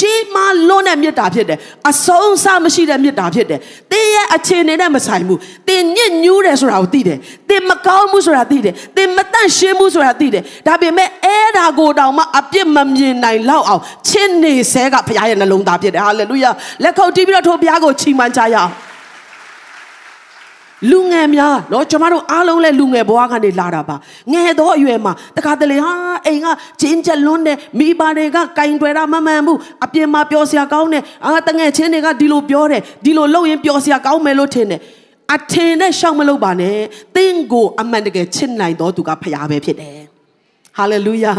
[0.00, 1.58] ကြီးမားလွန်းတဲ့မေတ္တာဖြစ်တယ်
[1.90, 3.60] အဆုံးအစမရှိတဲ့မေတ္တာဖြစ်တယ်
[3.92, 7.18] တင်းရဲ့အခြေအနေနဲ့မဆိုင်ဘူးတင်းညစ်ညူးတယ်ဆိုတာကိုသိတယ်
[7.50, 16.50] တင်းမကောင်းဘူးဆိုတာသိတယ်တင်းမတန့်ရှင်းဘူးဆိုတာသိတယ်ဒါပေမဲ့အဲ့ဒါကိုတောင်မှအပြစ်မမြင်နိုင်လောက်အောင်ချစ်နေဆဲကဘုရားရဲ့နှလုံးသားဖြစ်တယ်ဟာလေလုယာ
[16.82, 18.72] လက်ခုပ်တီးပြီးတော့ထိုဘုရားကိုချီးမွမ်းကြရအောင်
[20.90, 23.96] လူငယ်များနော်ကျမတို့အားလုံးလည်းလူငယ်ဘဝကနေလာတာပါ
[24.32, 25.92] ငယ်သောအရွယ်မှာတခါတလေဟာ
[26.26, 26.46] အိမ်က
[26.80, 34.80] ဂျင်းချက်လွန်းတဲ့မိဘတွေကကင်တွယ်တာမမှန်ဘူးအပြင်မှာပြောစရာကောင်းတယ်အာတငယ်ချင်းတွေကဒီလိုပြောတယ်ဒီလိုလုပ်ရင်ပြောစရာကောင်းမယ်လို့ထင်တယ်
[35.34, 36.76] အထင်နဲ့ရှောက်မလုပ်ပါနဲ့
[37.16, 39.98] သင်ကိုအမှန်တကယ်ချစ်နိုင်တော်သူကဖရားပဲဖြစ်တယ်
[40.76, 41.34] ဟာလေလုယာ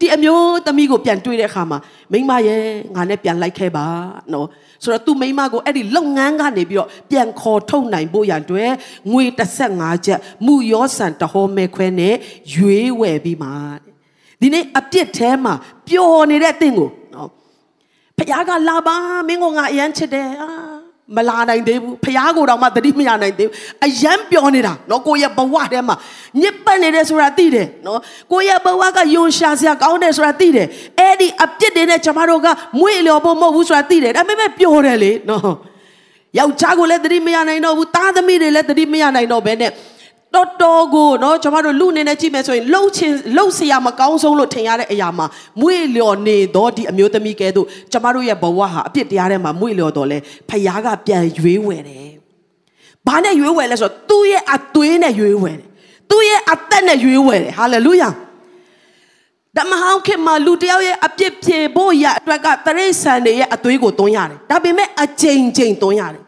[0.00, 1.78] ဒီအမျိုးသမီးကိုပြန်တွေ့တဲ့အခါမှာ
[2.12, 2.62] မိမရဲ့
[2.94, 3.86] ငါနဲ့ပြန်လိုက်ခဲ့ပါ
[4.32, 4.46] နော်
[4.82, 8.72] ဆိုတော့သူမိမကိုအဲ့ဒီလုပ်ငန်းကနေပြီးတော့ပြန်ခေါ်ထုတ်နိုင်ဖို့ရန်အတွက်
[9.12, 9.24] ငွေ
[9.64, 12.14] 35ချက်မူရောဆန်တဟောမဲခွဲနဲ့
[12.54, 13.50] ရွေးဝယ်ပြီးမှ
[14.40, 15.54] ဒီနေ့အပြစ်ထဲမှာ
[15.88, 17.28] ပျော်နေတဲ့အသင်ကိုနော်
[18.16, 18.96] ဖခင်ကလာပါ
[19.28, 20.75] မင်းကငါအရန်ချစ်တယ်အာ
[21.14, 23.54] မလာနိုင်သေးဘူးဖះကိုတောင်မှတတိမရနိုင်သေးဘူး
[23.86, 25.96] အယမ်းပြောနေတာနော်ကိုရဲ့ဘဝထဲမှာ
[26.40, 28.00] ညစ်ပတ်နေတယ်ဆိုတာသိတယ်နော်
[28.32, 30.66] ကိုရဲ့ဘဝကယွန်ရှာစရာကောင်းတယ်ဆိုတာသိတယ်
[30.98, 32.46] အဲ့ဒီအပြစ်တွေနဲ့ကျမတို့က
[32.80, 35.52] မွေ့လျော်ဖို့မဟုတ်ဘူးဆိုတာသိတယ်ဒါပေမဲ့ပြောတယ်လေနော်
[36.38, 39.70] ယောက်ျားကိုလည်းတတိမရနိုင်တော့ဘူးသားသမီးတွေလည်းတတိမရနိုင်တော့ဘဲနဲ့
[40.35, 45.25] တော်တော်ကိုเนาะကျွန်တော်တို့လူအနေနဲ့ကြည့်မယ်ဆိုရင်လှုပ်ချင်လှုပ်เสียမကောင်းဆုံးလို့ထင်ရတဲ့အရာမှာ
[45.61, 50.17] မွေလျော်နေတော့ဒီအမျိုးသမီးကဲတို့ကျွန်တော်တို့ရဲ့ဘဝဟာအပြစ်တရားထဲမှာမွေလျော်တော့လဲ
[50.49, 52.11] ဖခင်ကပြန်ရွေးဝယ်တယ်။
[53.07, 55.67] ဘာနဲ့ရွေးဝယ်လဲဆိုတော့သူ့ရဲ့အသွေးနဲ့ရွေးဝယ်တယ်။
[56.09, 58.09] သူ့ရဲ့အသက်နဲ့ရွေးဝယ်တယ်။ဟာလေလုယာ။
[59.57, 66.23] ဓမ္မဟောင်းခင်မှာလူတယောက်ရဲ့အပြစ်ဖြေဖို့ရအတွက်ကတရိษံတွေရဲ့အသွေးကိုသွင်းရတယ်။ဒါပေမဲ့အချိန်ချိန်သွင်းရတယ်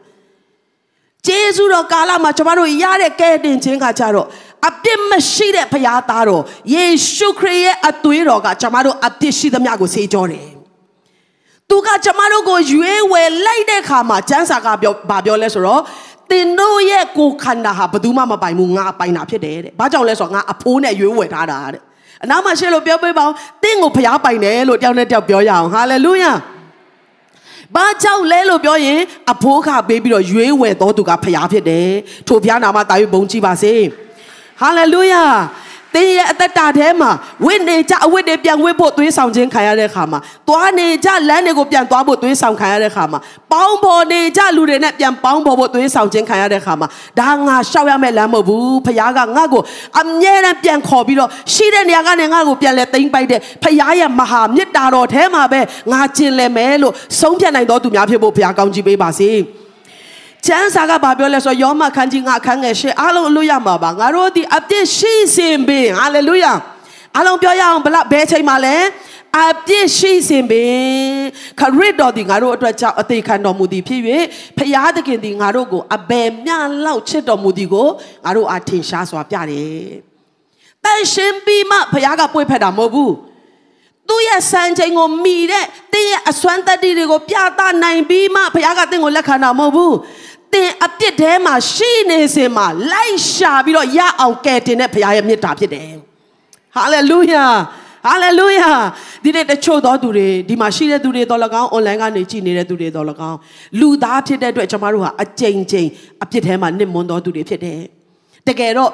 [1.26, 4.26] ဂျေဇုတော်ကာလမှာကျွန်တော်တို့ရတဲ့ကဲတင်ခြင်းကကြတော့
[4.68, 6.42] အပြစ်မရှိတဲ့ဖခင်သားတော်
[6.74, 10.48] ယေရှုခရစ်ရဲ့အသွေးတော်ကကျွန်တော်တို့အပြစ်ရှိသမျှကိုဆေးကြောတယ်။
[11.68, 15.82] သူကကျွန်တော်တို့ကိုရွေးဝယ်လိုက်တဲ့ခါမှာကျမ်းစာကပြောဘာပြောလဲဆိုတော့
[16.30, 21.82] တင်တို့ရဲ့ကိုခန္ဓာဟာဘယ်သူမှမပိုင်ဘူးငါပိုင်တာဖြစ်တယ်တဲ့။ဘာကြောင့်လဲဆိုတော့ငါအဖိုးနဲ့ရွေးဝယ်ထားတာတဲ့
[22.22, 26.32] အနားမှာရှေ့လို့ပြောပေးပါအောင်။တင်းကိုဖျားပိုင်တယ်လို့တယောက်နဲ့တယောက်ပြောရအောင်။ဟာလေလုယာ။
[27.76, 29.00] ဘာကြောင့်လဲလို့ပြောရင်
[29.32, 31.88] အဖိုးခပေးပြီးတော့ရွေးဝယ်တော်သူကဖျားဖြစ်တယ်
[32.28, 33.74] ထိုဖျားနာမတာ၍ဘုန်းကြီးပါစေ
[34.60, 35.24] ဟာလေလုယာ
[35.94, 37.10] တင်းရဲ့အသက်တာထဲမှာ
[37.44, 43.18] ဝိနေကြအဝိတွေပြန်ဝိဖို့သွေးဆောင်ခြင်းခံရတဲ့ခါမှာသွားနေကြလမ်းတွေကိုပြန်သွားဖို့သွေးဆောင်ခံရတဲ့ခါမှာ
[43.52, 46.88] ပေါင်းဖော်နေကြလူတွေနဲ့ပြန်ပေါင်းဖော်ဖို့သွေးဆောင်ခြင်းခံရတဲ့ခါမှာ
[47.20, 49.62] ဒါငါရှောက်ရမယ့်လမ်းမဟုတ်ဘူးဖခင်ကငါ့ကို
[50.00, 55.60] အမြဲတမ်းပြန်ခေါ်ပြီးတော့ရှိတဲ့နေရာကနေငါ့ကိုပြန်လဲသိမ့်ပိုက်တဲ့ဖခင်ရဲ့မဟာမေတ္တာတော်ထဲမှာပဲ
[55.92, 59.30] ငါကျင်လည်မယ်လို့ဆုံးဖြတ်နိုင်တော်သူများဖြစ်ဖို့ဖခင်ကောင်းချီးပေးပါစေ။
[60.46, 66.52] ကျမ်းစာကဘာပြောလဲဆိုယောမခန်းကြီးငါခန်းငယ်ရှေ့အားလုံးအလို့ရမှာပါငါတို့ဒီအပြစ်ရှိစင်ပင်ဟာလေလုယာ
[67.16, 68.76] အားလုံးပြောရအောင်ဘလဘယ်ချိန်မှာလဲ
[69.38, 70.72] အပြစ်ရှိစင်ပင်
[71.60, 74.00] ခရစ်တော်ဒီငါတို့အတွက်ကြောင့်အသေးခံတော်မူသည်ဖြစ်၍
[74.58, 77.88] ဖျားသခင်ဒီငါတို့ကိုအဘယ်မျှလောက်ချစ်တော်မူသည်ကို
[78.24, 79.88] ငါတို့အထင်ရှားစွာပြတယ်
[80.84, 83.12] တန်ရှင်ပြီးမှဖျားကပွေဖက်တာမဟုတ်ဘူး
[84.08, 89.94] သူ့ရဲ့စံချိန်ကိုမိတဲ့တင်းရဲ့အစွမ်းတတ္တိတွေကိုပြသနိုင်ပြီးမှဘုရားကတင်းကိုလက်ခံတာမဟုတ်ဘူး
[90.54, 95.88] တင်အပြစ်ထဲမှာရှိနေစင်မှာလိုက်ရှာပြီးတော့ရအောင်ကယ်တင်တဲ့ဘုရားရဲ့မြတ်တာဖြစ်တယ်
[96.74, 97.44] ဟာလေလုယာ
[98.06, 98.70] ဟာလေလုယာ
[99.24, 103.36] ဒီနေ့တချို့သောသူတွေဒီမှာရှိတဲ့သူတွေတော်လကောင်း online ကနေကြည်နေတဲ့သူတွေတော်လကောင်း
[103.80, 105.88] လူသားဖြစ်တဲ့အတွက်ကျွန်တော်တို့ဟာအကြိမ်ကြိမ်
[106.22, 107.80] အပြစ်ထဲမှာနစ်မွန်းသောသူတွေဖြစ်တယ်
[108.48, 108.90] တကယ်တော့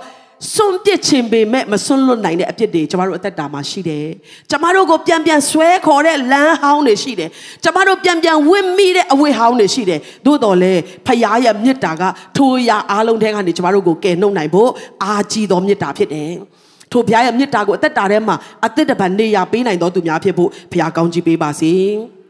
[0.55, 4.07] စွန့်ပစ်ခြင်းပေမဲ့မစွန့်လွတ်နိုင်တဲ့အဖြစ်တွေကျမတို့အသက်တာမှာရှိတယ်။
[4.51, 7.31] ကျမတို့ကိုပြန်ပြန်ဆွဲခေါ်တဲ့လမ်းဟောင်းတွေရှိတယ်။
[7.65, 12.03] ကျမတို့ပြန်ပြန်ဝင့်မိတဲ့အဝိဟောင်းတွေရှိတယ်။သို့တော်လည်းဖခင်ရဲ့မေတ္တာက
[12.37, 14.71] ထိုအရာအားလုံးထဲကနေကျမတို့ကိုကယ်နှုတ်နိုင်ဖို့
[15.05, 16.31] အားကြီးသောမေတ္တာဖြစ်တယ်။
[16.93, 21.73] ထိုဘုရားရဲ့မေတ္တာကိုအသက်တာထဲမှာအသက်တပံနေရပေးနိုင်တော်သူများဖြစ်ဖို့ဘုရားကောင်းချီးပေးပါစေ။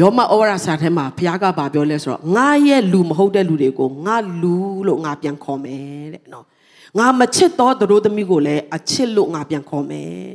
[0.00, 4.56] ယောမဩဝါဒစာထဲမှာဘုရားကဗာပြောလဲဆိုတော့ငါရဲ့လူမဟုတ်တဲ့လူတွေကိုငါလူ
[4.86, 6.44] လို့ငါပြန်ခေါ်မယ်တဲ့နော်
[6.98, 10.32] ငါမချစ်သောသူတို့သမီးကိုလည်းအချစ်လို့ငါပြန်ခေါ်မယ်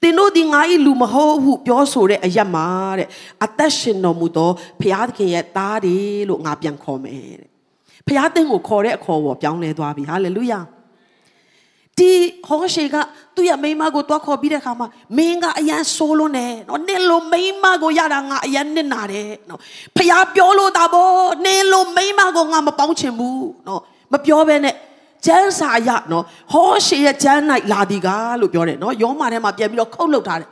[0.00, 2.66] သင်တို့ဒီငါ၏လူမဟုတ်ဟုပြောဆိုတဲ့အယက်မှာ
[2.98, 3.08] တဲ့
[3.44, 5.96] အသက်ရှင်တော်မူသောဘုရားသခင်ရဲ့သားတွေ
[6.28, 7.48] လို့ငါပြန်ခေါ်မယ်တဲ့
[8.06, 10.60] ဘုရားသင်ကိုခေါ်တဲ့အခေါ်ပေါ်ပြောင်းလဲသွားပြီဟာလေလုယာ
[11.98, 12.12] ဒီ
[12.48, 12.96] ဟောရှေက
[13.34, 19.60] သူ့ရဲ့မိန်းမကိုတွားခေါ်ပြီးတဲ့အခါမှာမင်းကအရန်ဆိုးလို့နဲ့နော်နင်လိုမိန်းမကိုရတာငါအရန်နစ်နာတယ်နော်
[19.96, 21.08] ဖះပြောလို့တာဗော
[21.44, 23.80] နင်လိုမိန်းမကိုငါမပေါင်းချင်ဘူးနော်
[24.12, 24.74] မပြောဘဲနဲ့
[25.26, 27.40] ကျမ်းစာရနော်ဟောရှေရဲ့ကျမ်း၌
[27.72, 30.50] လာဒီကားလို့ပြောတယ်နော်ယောမထဲမှာပြန်ပြီးတော့ခုတ်လုတ်ထားတယ်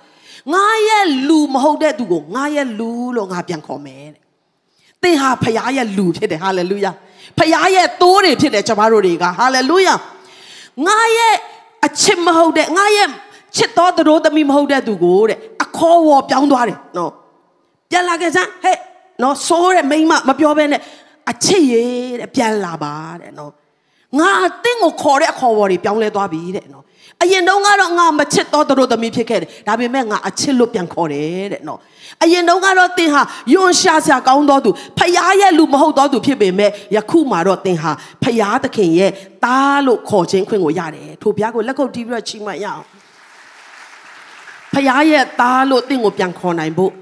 [0.54, 4.22] ငါရဲ့လူမဟုတ်တဲ့သူကိုငါရဲ့လူလို့ငါပြန်ခေါ်မယ်တဲ့
[5.02, 6.92] သင်ဟာဖះရဲ့လူဖြစ်တယ်ဟာလေလုယာ
[7.38, 9.94] ဖះရဲ့သိုးတွေဖြစ်တယ်ကျွန်တော်တို့တွေကဟာလေလုယာ
[10.86, 11.36] ငါရဲ့
[11.86, 13.08] အချစ်မဟုတ်တဲ့ငါရဲ့
[13.56, 17.12] ချစ်တော်သူသမီးမဟုတ်တဲ့သူကိုတဲ့အခေါ်ဝေါ်ပြောင်းသွားတယ်နော်
[17.90, 18.78] ပြန်လာခဲ့စမ်းဟဲ့
[19.22, 20.80] နော်ဆိုးတဲ့မိန်းမမပြောဘဲနဲ့
[21.30, 23.52] အချစ်ရေးတဲ့ပြန်လာပါတဲ့နော်
[24.18, 26.84] ငါအတင်းကိုခေါ်တဲ့အခေါ်ဝေါ်တွေပြောင်းလဲသွားပြီတဲ့နော်
[27.22, 31.78] အရင်တုန်းကတော့ငါမချစ်တော်သူသမီးဖြစ်ခဲ့တယ်ဒါပေမဲ့ငါအချစ်လို့ပြန်ခေါ်တယ်တဲ့နော်
[32.22, 39.10] အရင်တုန်းကတော့သင်ဟာယွန်ရှာစရာကောင်းတော်သူဖယားရဲ့လူမဟုတ်တော်သူဖြစ်ပေမဲ့ယခုမှတော့သင်ဟာဖယားသခင်ရဲ့
[39.44, 42.82] သားလို့ခေါ်ခြင်းခွင့်ကိုရတယ်ထိုဘုရားကိုလက်ခုပ်တီးပြီးတော့ချီးမွမ်းရအောင်
[44.74, 46.92] ဖယားရဲ့သားလို့သင်ကိုပြန်ခေါ်နိုင်ဖို့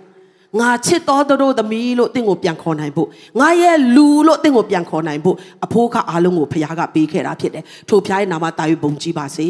[0.61, 3.09] ငါချစ်တော်တို့သမီးလို့တင့်ကိုပြန်ခေါ်နိုင်ဖို့
[3.41, 9.49] ငါရဲ့လူလို့တင့်ကိုပြန်ခေါ်နိုင်ဖို့အဖိုးကအားလုံးကိုဖခင်ကပေးခဲ့တာဖြစ်တယ်ထိုဖခင်ရဲ့နာမတာယူပုံကြည်ပါစေ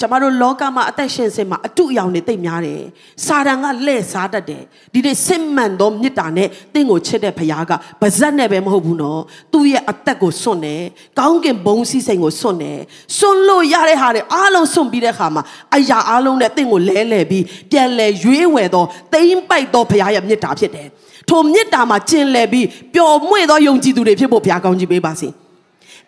[0.00, 2.82] ကျမတို့လောကမှာအသက်ရှင်စင်မှာအတုအယောင်တွေတိတ်များတယ်
[3.26, 9.20] စာတန်ကလှည့်စားတတ်တယ်ဒီနေ့စစ်မှန်သောမေတ္တာနဲ့တင့်ကိုချစ်တဲ့ဖခင်ကဗဇက်နဲ့ပဲမဟုတ်ဘူးနော်
[9.52, 10.82] သူ့ရဲ့အသက်ကိုစွန့်တယ်
[11.18, 12.78] ကောင်းကင်ဘုံစည်းစိမ်ကိုစွန့်တယ်
[13.18, 15.42] စွန့်လို့ရတဲ့ဟာတွေအားလုံးစွန့်ပြီးတဲ့ခါမှာ
[15.76, 20.88] အရာအားလုံးနဲ့တင့်ကိုလဲလှယ်ပြီးပြန်လဲရွေးဝယ်သောတိမ့်ပိုက်သောဖခင်ရဲ့မေတ္တာဖြစ်တယ်
[21.28, 25.30] ထိုမေတ္တာမှာကျင်လည်ပြီးပျော်မွေ့သောယုံကြည်သူတွေဖြစ်ဖို့ဘုရားကောင်းကြီးပေးပါစေ။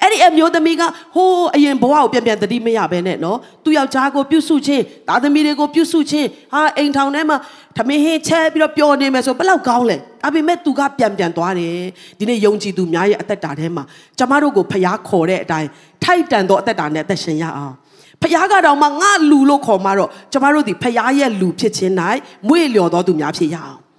[0.02, 0.82] အဲ့ဒီအမျိုးသမီးက
[1.14, 7.36] ဟိုးအရင်ဘဝကိုပြန်ပြန်တတိမရပဲနဲ့နော်သူယောက်ျားကိုပြုစုခြင်းသားသမီးတွေကိုပြုစုခြင်းဟာအိမ်ထောင်ထဲမှာ
[7.76, 11.76] ထမင်းဟင်းချဲပြီးတော့ပျော်နေမယ်ဆိုဘယ်လောက်ကောင်းလဲဒါပေမဲ့သူကပြန်ပြန်သွားတယ်
[12.18, 13.84] ဒီနေ့ယုံကြည်သူများရဲ့အသက်တာထဲမှာ
[14.18, 15.68] ကျမတို့ကိုဖျားခေါ်တဲ့အတိုင်း
[16.04, 17.74] ထိုက်တန်သောအသက်တာနဲ့အသက်ရှင်ရအောင်
[18.22, 21.92] ဖခင်ကတော့မှငါလူလို့ခေါ်မှတော့ကျမတို့ဒီဖခင်ရဲ့လူဖြစ်ခြင်း၌
[22.48, 23.91] မွေ့လျော်တော်သူများဖြစ်ရအောင်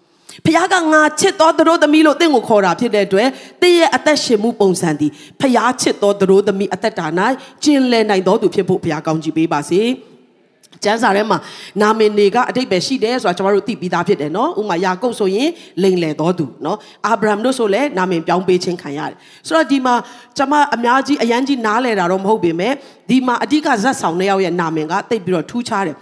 [0.46, 3.30] ဖခင်ကငါချစ်တော်သူတို့သမီးလို့တင့်ကိုခေါ်တာဖြစ်တဲ့အတွက်
[3.62, 5.08] တင်းရဲ့အသက်ရှင်မှုပုံစံဒီ
[5.41, 7.08] ဖခင်ချစ်တော်သူတို့သမီးအသက်တာ၌
[7.63, 9.82] ကျင်လည်နိုင်တော်သူဖြစ်ဖို့ဖခင်ကောင်းချီးပေးပါစေ
[10.84, 11.38] ကျမ်းစာထဲမှာ
[11.82, 15.50] နာမည်တွေကအတိတ်ပဲရှိတယ်ဆိုတာကျွန်တော်တို့သိပြီးသားဖြစ်တယ်နော်ဥမာယာကုပ်ဆိုရင်
[15.84, 19.15] လိန်လေတော်သူနော်အာဗြဟံတို့ဆိုလည်းနာမည်ပြောင်းပေးခြင်းခံရတယ်
[19.48, 19.93] ဆိုတော့ဒီမှာ
[20.38, 22.74] ကျွန်မအများကြီးအရန်ကြီးနားလဲတာတော့မဟုတ်ပေမဲ့
[23.10, 25.96] ဒီမှာအဓိကဇက်ဆောင်တဲ့ယောက်ရဲ့နာမည်ကတိတ်ပြီးတော့ထူးခြားတယ်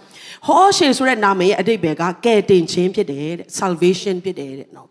[0.48, 4.90] ဟောရှေဆိုတဲ့နာမည်ရဲ့အတိတ်ပဲကကယ်တင်ခြင်းဖြစ်တယ်တဲ့ salvation ဖြစ်တယ်တဲ့နော်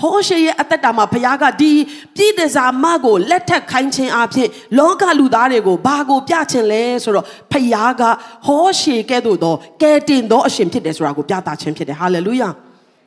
[0.00, 1.72] ဟောရှေရဲ့အသက်တာမှာဘုရားကဒီ
[2.16, 8.02] ပြည်တစားမကိုလက်ထက်ခိုင်းခြင်းအဖြစ်လောကလူသားတွေကိုဘာကိုပြခြင်းလဲဆိုတော့ဘုရားက
[8.46, 12.48] ဟောရှေကဲ့သို့သောကယ်တင်သောအရှင်ဖြစ်တယ်ဆိုတာကိုပြသခြင်းဖြစ်တယ်ဟာလေလုယာ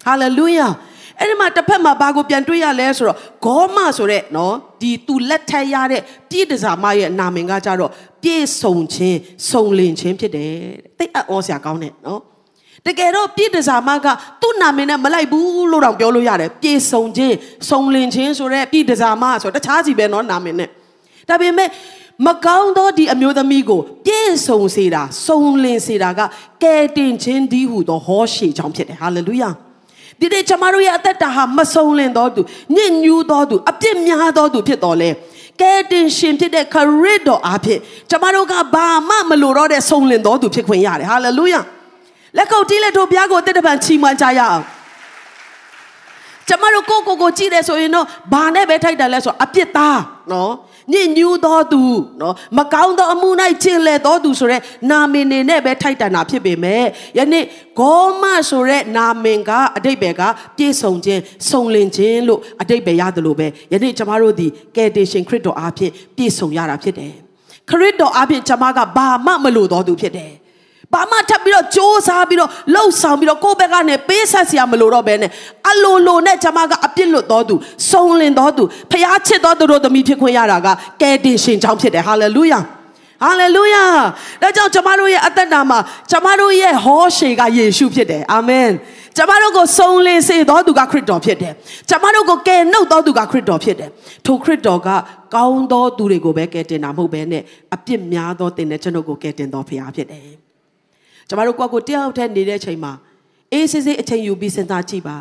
[0.05, 0.67] ဟာလေလုယာ
[1.19, 7.91] အဲ့ဒီမှာတစ်ဖက်မှာဘာကိုပြန်တွေ့ရလဲဆိုတော့ဂေါမဆိုတဲ့နော်ဒီသူလက်ထက်ရတဲ့ပြည်တစားမရဲ့နာမည်ကကြတော့
[8.23, 9.19] ပြည့်စုံခြင်း
[9.51, 10.53] စုံလင်ခြင်းဖြစ်တယ်
[10.99, 12.21] တိတ်အောစရာကောင်းတယ်နော်
[12.85, 14.07] တကယ်တော့ပြည့်တစားမက
[14.41, 17.35] သူ့နာမည်နဲ့မလိုက်ဘူးလို့တော့ပြောလို့ရတယ်ပြည့်စုံခြင်း
[17.69, 20.69] စုံလင်ခြင်းဆိုတဲ့ပြည့်တစားမဆိုတခြားစီပဲနော်နာမည်နဲ့
[21.29, 21.69] ဒါပေမဲ့
[22.25, 26.21] မကောင်းသောဒီအမျိုးသမီးကိုပြည့်စုံစေတာစုံလင်စေတာက
[26.63, 29.49] ကယ်တင်ခြင်းဒီဟုသောဟောရှေကြောင့်ဖြစ်တယ်ဟာလေလုယာ
[30.19, 32.41] ဒီနေ့ကျမတို့ရဲ့အသက်တာဟာမဆုံးလင်တော်သူ
[32.75, 35.09] ညစ်ညူးတော်သူအပြစ်များတော်သူဖြစ်တော်လဲ
[35.61, 41.61] ကဲတင်ရှင်ဖြစ်တဲ့ခရစ်တော်အားဖြင့်ကျမတို့ကဘာမှမလိုတော့တဲ့ဆုံးလင်တော်သူဖြစ်ခွင့်ရတယ်ဟာလေလုယာ
[42.37, 44.63] လက်ကုပ်တီးလက်တို့ဘုရားကိုတက်တပံချီးမွမ်းကြရအောင်
[46.47, 49.99] ကျမတို့ကိုကိုကိုကြည့်တယ်ဆိုရင်တော့ဘာနဲ့ပဲထိုက်တယ်လဲဆိုအပြစ်သား
[50.31, 50.51] နော်
[50.93, 51.81] ညစ်ညူးသောသူ
[52.21, 53.29] နော်မကောင်းသောအမှု၌
[53.63, 54.57] ကျင်လည်သောသူဆိုရဲ
[54.89, 56.83] နာမည်နေနဲ့ပဲထိုက်တန်တာဖြစ်ပေမဲ့
[57.17, 57.45] ယနေ့
[57.79, 60.21] ဂေါမဆိုရဲနာမည်ကအတိတ်ပဲက
[60.57, 67.13] ပြည့်စုံခြင်းစုံလင်ခြင်းလို့အတိတ်ပဲရတယ်လို့ပဲယနေ့ကျမတို့ဒီကယ်တင်ရှင်ခရစ်တော်အားဖြင့်ပြည့်စုံရတာဖြစ်တယ်
[67.69, 70.31] ခရစ်တော်အားဖြင့်ကျမကဘာမှမလိုတော်သူဖြစ်တယ်
[70.93, 75.31] ဘာမှထပ်ပြီးတော့စ조사ပြီးတော့လှုပ်ဆောင်ပြီးတော့ကိုယ့်ဘက်ကနေပေးဆက်စရာမလိုတော့ဘဲနဲ့
[75.69, 77.55] အလိုလိုနဲ့ကျွန်မကအပြစ်လွတ်တော်သူ
[77.91, 80.67] စုံလင်တော်သူဖျားချစ်တော်သူတို့သမီးဖြစ်ခွင့်ရတာက
[81.01, 82.59] ကယ်တင်ရှင်ကြောင့်ဖြစ်တယ်ဟာလေလုယာ
[83.23, 83.83] ဟာလေလုယာ
[84.41, 85.79] ဒါကြောင့်ကျွန်မတို့ရဲ့အသက်တာမှာ
[86.11, 88.69] ကျွန်မတို့ရဲ့ဟောရှေကယေရှုဖြစ်တယ်အာမင်
[89.17, 91.53] ကျမတို့ကိုစုံလင်စေတော်သူကခရစ်တော်ဖြစ်တယ်။
[91.89, 93.89] ကျမတို့ကိုကယ်နှုတ်တော်သူကခရစ်တော်ဖြစ်တယ်။
[94.25, 94.89] ထိုခရစ်တော်က
[95.35, 97.43] ကောင်းသောသူတွေကိုပဲကယ်တင်တာမဟုတ်ဘဲနဲ့
[97.75, 100.37] အပြစ်များသောတင်တဲ့ကျွန်ုပ်ကိုကယ်တင်တော်ဖရားဖြစ်တယ်။
[101.27, 102.93] ကျမတို့ကိုယ့်ကိုတယောက်တည်းနေတဲ့အချိန်မှာ
[103.53, 105.17] အေးစစ်စစ်အချိန်ယူပြီးစဉ်းစားကြည့်ပါ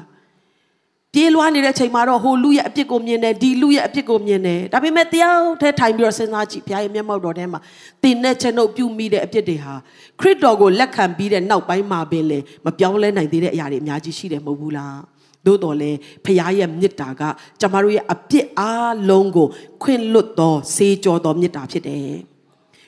[1.12, 7.60] ပြေးလွှားနေတဲ့အချိန်မှာတော့ဟိုလူရဲ့အပြစ်ကိုမြင်တယ်ဒီလူရဲ့အပြစ်ကိုမြင်တယ်ဒါပေမဲ့တယောက်တည်းထိုင်ပြီးတော့စဉ်းစားကြည့်ဘုရားရဲ့မျက်မှောက်တော်ထဲမှာ
[8.02, 9.74] တင်တဲ့ကျွန်ုပ်ပြုမိတဲ့အပြစ်တွေဟာ
[10.20, 14.98] ခရစ်တော်ကိုလက်ခံပြီးတဲ့နောက်ပိုင်းမှာပင်လေမပြောင်းလဲနိုင်သေးတဲ့အရာတွေအများကြီးရှိတယ်မဟုတ်ဘူးလား
[15.46, 15.90] သို့တော်လဲ
[16.24, 17.22] ဖခင်ရဲ့မေတ္တာက
[17.60, 19.46] ကျမတို့ရဲ့အပြစ်အားလုံးကို
[19.82, 22.10] ခွင့်လွတ်သောစေကြောသောမေတ္တာဖြစ်တယ်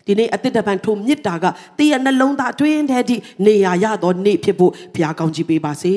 [0.06, 1.44] ဒီနေ့အသစ်တပံထိုမြစ်တာက
[1.78, 5.94] တည့်ရဲ့နှလုံးသားတွင်းထဲထိနေရာရသောနေ့ဖြစ်ဖို့ဘုရားကောင်းချီးပေးပါစေ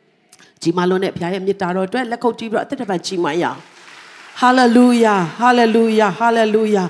[0.62, 3.58] ။ကြီးမလုံးနဲ့ဘုရားရဲ့မြစ်တာတော်အတွက်လက်ခုပ်တီးပြီးတော့အသစ်တပံကြီးမွမ်းရအောင်။
[4.40, 6.84] ဟာလေလုယာဟာလေလုယာဟာလေလုယာ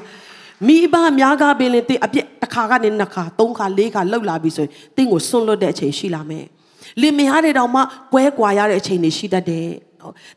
[0.67, 6.45] မိဘများကားပင်လေတင်းအပြစ်တစ်ခါကနေနှစ်ခါသုံးခါလေးခါလှုပ်လာပြီဆိုရင်တင်းကိုစွန့်လွတ်တဲ့အချိန်ရှိလာမယ်။
[7.01, 7.81] လင်မယားတွေတောင်မှ
[8.13, 9.69] ကွဲကွာရတဲ့အချိန်တွေရှိတတ်တယ်။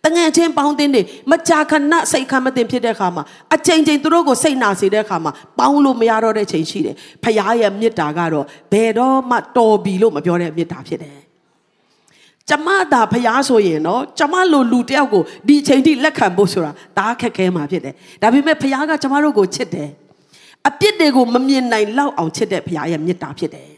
[0.03, 3.23] တငယ်ချင်းပေါင်းတင်တွေမကြာခဏစိတ်ခံမတင်ဖြစ်တဲ့အခါမှာ
[3.55, 11.17] အချိန်ချင်းသူတို့ကိုစိတ်နာစေတဲ့အခါမှာပေါင်းလို့မရတော့တဲ့ချိန်ရှိတယ်ဖခင်ရဲ့မေတ္တာကတော့ဘယ်တော့မှတော်ပြီလို့မပြောတဲ့မေတ္တာဖြစ်တယ်
[12.49, 19.89] ကျမသာဖျားဆိုရင်တော့ကျမလိုလူတယောက်ကိုဒီအချိန်ထိလက်ခံဖို့ဆိုတာဒါခက်ခဲမှာဖြစ်တယ်ဒါပေမဲ့ဖျားကကျမတို့ကိုချစ်တယ်
[20.67, 23.69] အပြစ်တွေကိုမမြင်နိုင်လောက်အောင်ချစ်တဲ့ဖျားရဲ့မေတ္တာဖြစ်တယ်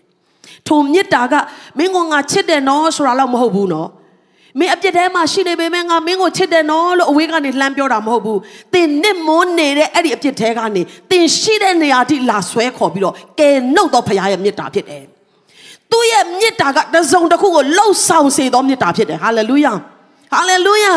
[0.67, 1.33] ထိုမေတ္တာက
[1.77, 3.89] မင်းကငါချစ်တယ်နော်ဆိုတာတော့မဟုတ်ဘူးနော်
[4.59, 8.39] မင်းအပြစ်ထဲမှာရှိနေပေမဲ့ငါမင်းကိုချစ်တယ်နော်လို့အဝေးကနေလှမ်းပြောတာမဟုတ်ဘူး။
[8.73, 15.03] သင်နစ်မွန်းနေတဲ့အဲ့ဒီအပြစ်ထဲကနေသင်ရှိတဲ့နေရာထိလာဆွဲခေါ်ပြီးတော့ကယ်နှုတ်တော့ဖခင်ရဲ့မေတ္တာဖြစ်တယ်။
[15.91, 19.73] သူ့ရဲ့မေတ္တာကတစုံတစ်ခုကိုလှုပ်ဆောင်စေသောမေတ္တာဖြစ်တယ်။ဟာလေလုယာ။
[20.33, 20.93] ဟာလေလုယာ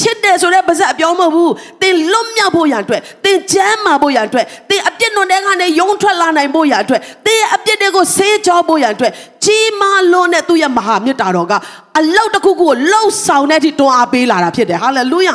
[0.00, 1.52] ချစ်တယ်ဆိုတဲ့ပါဇက်အပြောမဟုတ်ဘူး
[1.82, 9.12] သင်လွတ်မြောက်ဖို့ရန်အတွက်သင်ချမ်းမာဖို့ရန်အတွက်သင်အပြစ်နွန်တဲ့ကနေယုံထွက်လာနိုင်ဖို့ရန်အတွက်သင်အပြစ်တွေကိုဆေးကြောဖို့ရန်အတွက်
[9.44, 11.52] ကြီးမားလွန်းတဲ့သူ့ရဲ့မဟာမြတ်တာတော်က
[11.98, 15.34] အလောက်တစ်ခုခုကိုလှုပ်ဆောင်တဲ့အထိတွန်းအားပေးလာတာဖြစ်တယ်ဟာလေလုယာ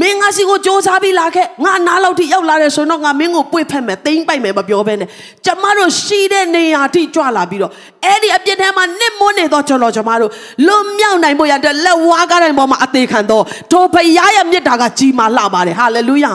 [0.00, 5.08] မင်းငါစီကိုစ조사ပြီးလာခဲ့ငါနားလောက်ထိရောက်လာတယ်ဆိုတော့ငါမင်းကိုပွေ့ဖက်မယ်တိမ့်ပိုက်မယ်မပြောဘဲနဲ့
[5.44, 7.72] ကျမတို့ရှိတဲ့နေရာထိကြွလာပြီးတော့
[8.04, 10.30] အဲ့ဒီအပြစ်ထဲမှာနစ်မွနေတော့ကျွန်တော်ကျမတို့
[10.66, 16.32] လွတ်မြောက်နိုင်ဖို့ရတဲ့လက်ဝါးကားတိုင်းပေါ်မှာအသေးခံတော့ထိုဖရားရဲ့မြတ်တာကကြီးမားလှပါတယ်ဟာလေလုယာ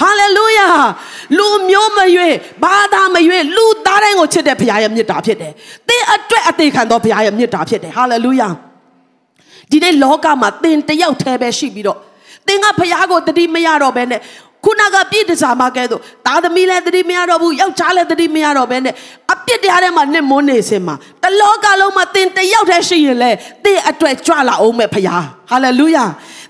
[0.00, 0.68] ဟာလေလုယာ
[1.38, 2.28] လူမျိုးမရွေ
[2.62, 5.52] ဘာသာမရွေလူသားတိုင်းကိုချစ်တဲ့ဘုရားရဲ့မြတ်တာဖြစ်တယ်။
[5.88, 8.48] သင်အတွက်အသေးခံသောဘုရားရဲ့မြတ်တာဖြစ်တယ်။ဟာလေလုယာ
[9.70, 11.98] ဒီနေ့လောကမှာသင်တယောက်တည်းပဲရှိပြီးတော့
[12.48, 14.20] သင်ကဖះကိုတတိမရတော့ဘဲနဲ့
[14.64, 18.94] ခုနကပြည့်တစားမကဲတော့သားသမီးလည်းတတိမရတော့ဘူးယောက်ျားလည်းတတိမရတော့ဘဲနဲ့
[19.32, 23.30] အပြစ်တရားထဲမှာနှစ်မွန်းနေစင်မှာတလောကလုံးမှာသင်တယောက်တည်းရှိရင်လေ
[23.64, 25.08] သင်အတွက်ကြွလာအောင်မဲ့ဖះ
[25.50, 26.04] ဟာလေလုယာ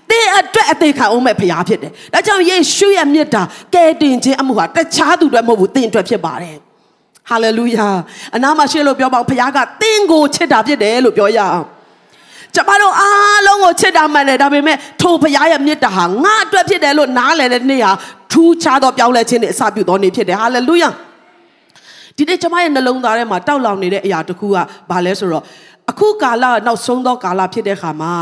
[0.09, 3.41] သင်အတွက်အသေးခံအောင်မဲ့ဖះဖြစ်တယ်ဒါကြောင့်ယေရှုရဲ့မြတ်တာ
[3.73, 6.55] ကယ်တင်ခြင်းအမှုဟာတခြားသူတွေမဟုတ်ဘူးသင်အတွက်ဖြစ်ပါတယ်
[7.29, 7.87] ဟာလေလုယာ
[8.35, 11.67] အနာမရှိလို့ပြောပါအောင်ဖះကသင်ကိုချစ်တာဖြစ်တယ်လို့ပြောရအောင်
[12.57, 17.91] ကျမတို့အားလုံးကိုချစ်တာမှန်တယ်ဒါပေမဲ့ထိုဖရားရဲ့မေတ္တာဟာငါအတွက်ဖြစ်တယ်လို့နားလည်တဲ့နေ့ဟာ
[18.31, 20.89] ထူးခြားသောပြောင်းလဲခြင်းနဲ့အစပြုသောနေ့ဖြစ်တယ်ဟာလေလုယာ
[22.17, 24.57] ဒီနေ့ကျမရဲ့နှလုံးသားထဲမှာတောက်လောင်နေတဲ့အရာတစ်ခုက
[24.89, 25.43] ဘာလဲဆိုတော့
[25.91, 28.13] အခုကာလနောက်ဆုံးသောကာလဖြစ်တဲ့ခါမှာ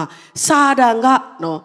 [0.46, 1.08] စာတန်က
[1.44, 1.60] နော်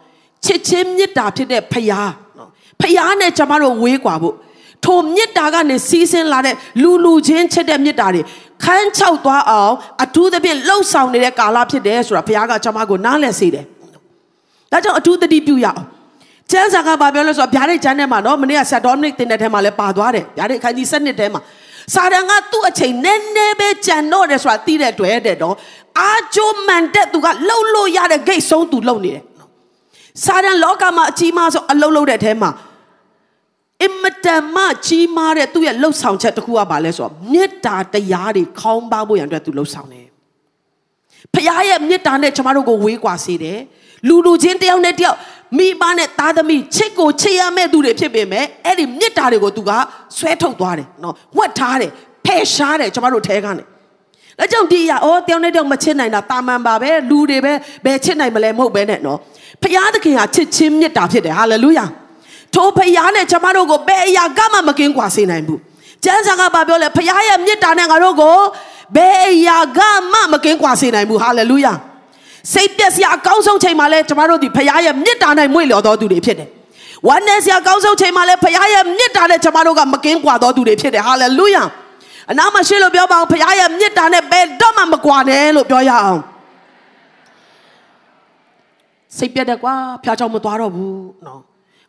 [0.45, 2.49] ချစ်ချင်းမေတ္တာဖြစ်တဲ့ဖရားနော်
[2.81, 4.37] ဖရားနဲ့ကျမတို့ဝေးကွာဖို့
[4.85, 8.23] ထိုမေတ္တာကနေစီးဆင်းလာတဲ့လူလူချင်းချစ်တဲ့မေတ္တာတွေ
[8.65, 13.65] ခန်းချောက်သွားအောင်အထူးသဖြင့်လှုပ်ဆောင်နေတဲ့ကာလဖြစ်တယ်ဆိုတာဘုရားကကျွန်မကိုနားလည်စေတယ်။
[14.73, 15.81] ဒါကြောင့်အထူးသတိပြုရအောင်။
[16.51, 21.41] ကျမ်းစာကဘာပြောလဲဆိုတော့ဗျာဒိတ်ကျမ်းထဲမှာနော်မနေ့ကဆက်ဒေါမနစ်တင်တဲ့ထဲမှာလည်းပါသွားတယ်။ဗျာဒိတ်ခန်းကြီး7နှစ်ထဲမှာ
[21.95, 25.55] စာရန်ကသူ့အချိန်နည်းနည်းပဲကြံတော့တယ်ဆိုတာသိတဲ့တွေ့တဲ့တော့
[25.99, 29.23] အာကျိုးမှန်တဲ့သူကလှုပ်လို့ရတဲ့ဂိတ်ဆုံးသူလှုပ်နေတယ်။
[30.25, 32.51] စာရန်လောကမှာအကြီးမားဆုံးအလုံးလုံးတဲ့ထဲမှာ
[33.83, 40.07] အင်မတန်မှကြီးမားတဲ့သူ့ရဲ့လှုပ်ဆောင်ချက်တစ်ခုကဘာလဲဆိုတော့မေတ္တာတရားတွေခေါင်းပါဖို့ရန်အတွက်သူလှုပ်ဆောင်တယ်။
[41.35, 43.59] ဖခင်ရဲ့မေတ္တာနဲ့ကျမတို့ကိုဝေးကွာစေတယ်။
[44.09, 45.19] လူလူချင်းတယောက်နဲ့တယောက်
[45.59, 49.71] မိဘနဲ့သားသမီးချစ်ကိုချစ်ရမယ့်သူတွေဖြစ်ပေမဲ့အဲ့ဒီမေတ္တာတွေကိုသူက
[50.17, 51.91] ဆွဲထုတ်သွားတယ်နော်။ဝတ်ထားတယ်
[52.25, 53.65] ဖယ်ရှားတယ်ကျမတို့ထဲကနေ။
[54.39, 57.53] ဒါကြောင့်ဒီအရာအော်တယောက်နဲ့တယောက်မချစ်နိုင်တာတာမန်ပါပဲလူတွေပဲ
[57.85, 59.19] ဘယ်ချစ်နိုင်မလဲမဟုတ်ပဲနဲ့နော်။
[59.63, 61.87] ဖခင်သခင်ဟာချစ်ချင်းမေတ္တာဖြစ်တယ်ဟာလေလုယာ။
[62.55, 65.61] ထိုဖရားနဲ့ကျမတို့ကိုဘယ်အရာကမှမကင်းကွာစေနိုင်ဘူး
[66.05, 68.37] ကျမ်းစာကဘာပြောလဲဖရားရဲ့မေတ္တာနဲ့ငါတို့ကို
[68.97, 69.81] ဘယ်အရာက
[70.13, 71.73] မှမကင်းကွာစေနိုင်ဘူးဟာလေလုယာ
[72.53, 76.49] စိတ်ပြည့်စရာအကောင်းဆုံးချိန်မှာလဲကျမတို့ဒီဖရားရဲ့မေတ္တာနဲ့မွေ့လျော်တော်သူတွေဖြစ်တယ်
[77.09, 81.63] ဝမ်းနည်းစရာအကောင်းဆုံးချိန်မှာလဲဖရားရဲ့မေတ္တာနဲ့ကျမတို့ကမကင်းကွာတော်သူတွေဖြစ်တယ်ဟာလေလုယာ
[82.31, 86.21] အနာမရှိလို့ပြောပါအောင်ဖခင်ရဲ့မေတ္တာနဲ့ဘယ်တော့မှမကွာနဲ့လို့ပြောရအောင်
[89.17, 90.95] စိတ်ပြတ်တယ်ကွာဖျားချောင်းမသွားတော့ဘူး
[91.27, 91.41] နော်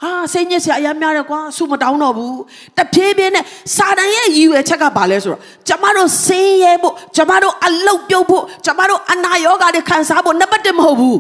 [0.04, 2.38] ဟာစိတ်ညစ်စရာအများများတယ်ကွာဆူမတောင်းတော့ဘူး
[2.78, 11.20] တဖြည်းဖြည်းနဲ့စာတန်ရဲ့ရည်ရွယ်ချက်ကဘာလဲဆိုတော့ကျမတို့ဆင်းရဲဖို့ကျမတို့အလုတ်ပြုတ်ဖို့ကျမတို့အနာရောဂါတွေခံစားဖို့နံပါတ်1မဟုတ်ဘူး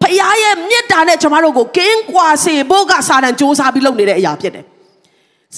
[0.00, 4.64] ဖခင်ရဲ့မေတ္တာနဲ့ကျမတို့ကိုကင်းကွာစေဖို့ကစာတန်စ조사ပြီးလုပ်နေတဲ့အရာဖြစ်တယ်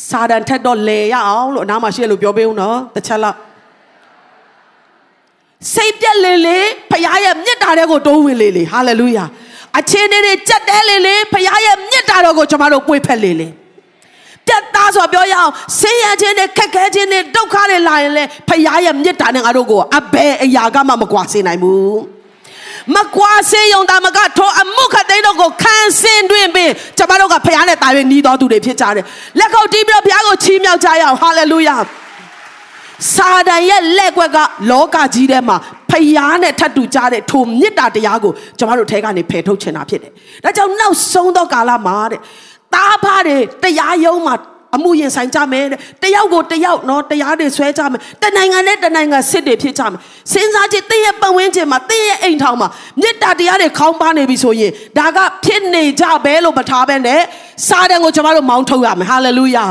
[0.09, 3.37] စာတန်ထက်တော့လေရအောင်လို့အနားမှာရှိရလို့ပြောပေးဦးနော်တစ်ချက်လောက်
[5.75, 6.59] စိတ်ပြက်လေလေ
[6.91, 9.25] ဖခင်ရဲ့မေတ္တာတွေကိုတိုးဝင်လေလေဟာလေလုယာ
[9.79, 13.49] အချင်းတွေကြက်တဲလေလေဖခင်ရဲ့မေတ္တာတော်ကိုကျွန်တော်တို့ပွေဖက်လေလေ
[14.47, 21.99] ပြတ်သားဆိုပြောရအောင်ဆင်းရဲခြင်းနဲ့ခက်ခဲခြင်းနဲ့ဒုက္ခတွေလာရင်လေဖခင်ရဲ့မေတ္တာနဲ့ငါတို့ကိုအဘယ်အရာကမှမကွာစေနိုင်ဘူး
[22.95, 29.05] မကွာစေယုံတာမကထောအမှုခသိန်းတို့ကိုခံစင်တွင်ပြီးကျွန်တော်တို့ကဖခင်နဲ့တာ၍ညီတော်သူတွေဖြစ်ကြတယ်
[29.39, 31.77] လက်ခုပ်တီးပြီးတော့ဘုရားကိုချီးမြှောက်ကြရအောင်ဟာလေလုယာ
[33.15, 34.39] စာဒန်ရဲ့လက်ကွက်က
[34.71, 35.57] လောကကြီးထဲမှာ
[35.93, 40.13] ဖယားနဲ့ထပ်တူကြတဲ့ထိုမေတ္တာတရားကိုကျွန်တော်တို့ထဲကနေဖယ်ထုတ်ချင်တာဖြစ်တယ်။
[40.45, 42.21] ဒါကြောင့်နောက်ဆုံးသောကာလမှာတဲ့
[42.75, 44.35] တားဖားတွေတရားရုံးမှာ
[44.77, 49.99] အမှုရင်ဆိုင်ကြမယ်တဲ့တယောက်ကိုတယောက်နော်တရားတွေဆွဲကြမယ်တနိုင်ငံနဲ့တနိုင်ငံစစ်တွေဖြစ်ကြမယ်
[50.33, 52.69] စဉ်းစားကြည့်တင်းရဲ့ပတ်ဝန်းကျင်မှာတင်းရဲ့အိမ်ထောင်မှာ
[53.01, 57.21] မေတ္တာတရားတွေခေါင်းပါနေပြီဆိုရင်ဒါကဖြစ်နေကြပဲလို့မထားဘဲနဲ့
[57.69, 59.65] စာတန်ကိုကျွန်တော်တို့မောင်းထုတ်ရမယ်ဟာလေလုယာ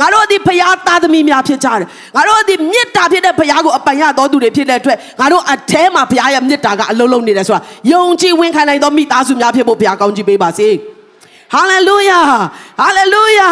[0.00, 7.60] ငါတို့ဒီဖရားသားသမီးများဖြစ်ကြတယ်ငါတို့ဒီမေတ္တာဖြစ်တဲ့ဖရားကိုအပိုင်ရတော်သူတွေဖြစ်တဲ့အတွက်ငါတို့အแทမှာဖရားရဲ့မေတ္တာကအလုံးလုံးနေတယ်ဆိုတာ
[7.92, 10.68] ယုံကြည်ဝင်ခံနိုင်သောမိသားစုများဖြစ်ဖို့ဖရားကောင်းချီးပေးပါစေ
[11.54, 12.20] ဟာလေလုယာ
[12.80, 13.48] ဟာလေလုယာ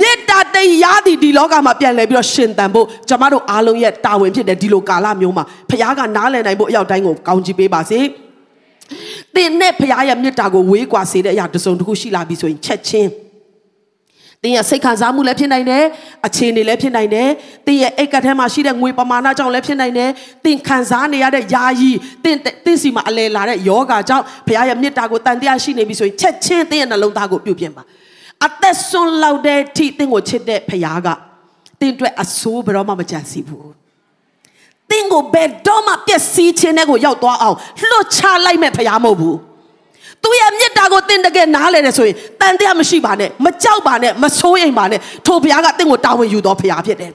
[0.00, 8.00] မေတ္တာတရားဒီဒီလောကမှာပြန်လဲပြီးတော့ရှင်သန်ဖို့ကျွန်မတို့အားလုံးရဲ့တာဝန်ဖြစ်တယ်ဒီလိုကာလမျိုးမှာဖရားကနားလည်နိုင်ဖို့အရောက်တိုင်းကိုကောင်းချီးပေးပါစေ
[9.34, 13.10] တင်နဲ့ဖရားရဲ့မေတ္တာကိုဝေးကွာစေတဲ့အရာတစ်စုံတစ်ခုရှိလာပြီဆိုရင်ချက်ချင်း။
[14.42, 15.84] တင်းရဲ့စိတ်ခံစားမှုလည်းဖြစ်နိုင်တယ်။
[16.26, 17.28] အခြေအနေလည်းဖြစ်နိုင်တယ်။
[17.66, 20.10] တင်းရဲ့အိတ်ကထဲမှာရှိတဲ့ငွေပမာဏကြောင့်လည်းဖြစ်နိုင်တယ်။
[20.44, 21.90] တင်းခံစားနေရတဲ့ယာယီ
[22.24, 27.82] တင်းတင်းစီမှာအလဲလာတဲ့ယောဂါကြောင့်ဘုရားရဲ့မေတ္တာကိုတန်တရားရှိနေပြီဆိုရင်ချက်ချင်းတင်းရဲ့နှလုံးသားကိုပြုပြင်ပါ။
[28.46, 31.08] အသက်ဆွန်လောက်တဲ့ထိတင်းကိုချစ်တဲ့ဘုရားက
[31.80, 33.66] တင်းအတွက်အဆိုးဘယ်တော့မှမကြံစီဘူး။
[34.90, 37.56] တင်းကိုဘယ်တော့မှပျက်စီးခြင်းတဲ့ကိုရောက်သွားအောင်
[37.90, 39.36] လွတ်ချလိုက်မဲ့ဘုရားမဟုတ်ဘူး။
[40.22, 47.12] သူရဲ့မေတ္တာကိုသင်တကယ်နားလဲတယ်ဆိုရင်တန်တရားမရှိပါနဲ့မကြောက်ပါနဲ့မဆိုးရိမ်ပါနဲ့ထိုဘုရားကသင်ကိုတာဝန်ယူတော်ဘုရားဖြစ်တယ်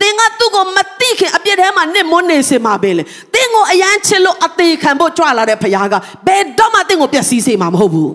[0.00, 3.02] သင်ကသူ့ကိုမသိခင်အပြစ်ထဲမှာနစ်မွနေစင်မှာပဲလေ
[3.34, 5.94] သင်ကိုအယမ်းချစ်လို့အသေးခံဖို့ကြွလာတဲ့ဘုရားက
[6.26, 8.12] ဘယ်တော့မှသင်ကိုပျက်စီးစေမှာမဟုတ်ဘူး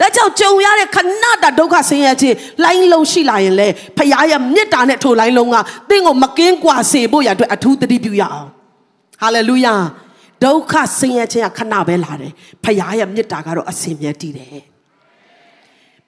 [0.00, 5.56] ဒါကြောင့်ကြုံရတဲ့ခဏတာဒုက္ခဆင်းရဲခြင်းလိုင်းလုံးရှိလာရင်လေဖခင်ရဲ့မေတ္တာနဲ့ထိုလိုင်းလုံးက
[5.90, 8.48] သင်ကိုမကင်းကွာစေဖို့ရအတွက်အထူးသတိပြုရအောင်
[9.22, 9.74] ဟာလေလုယာ
[10.44, 12.32] ဒုက္ခဆင်းရဲခြင်းကခဏပဲလာတယ်
[12.64, 14.60] ဖခင်ရဲ့မေတ္တာကတော့အစဉ်မြဲတည်တယ်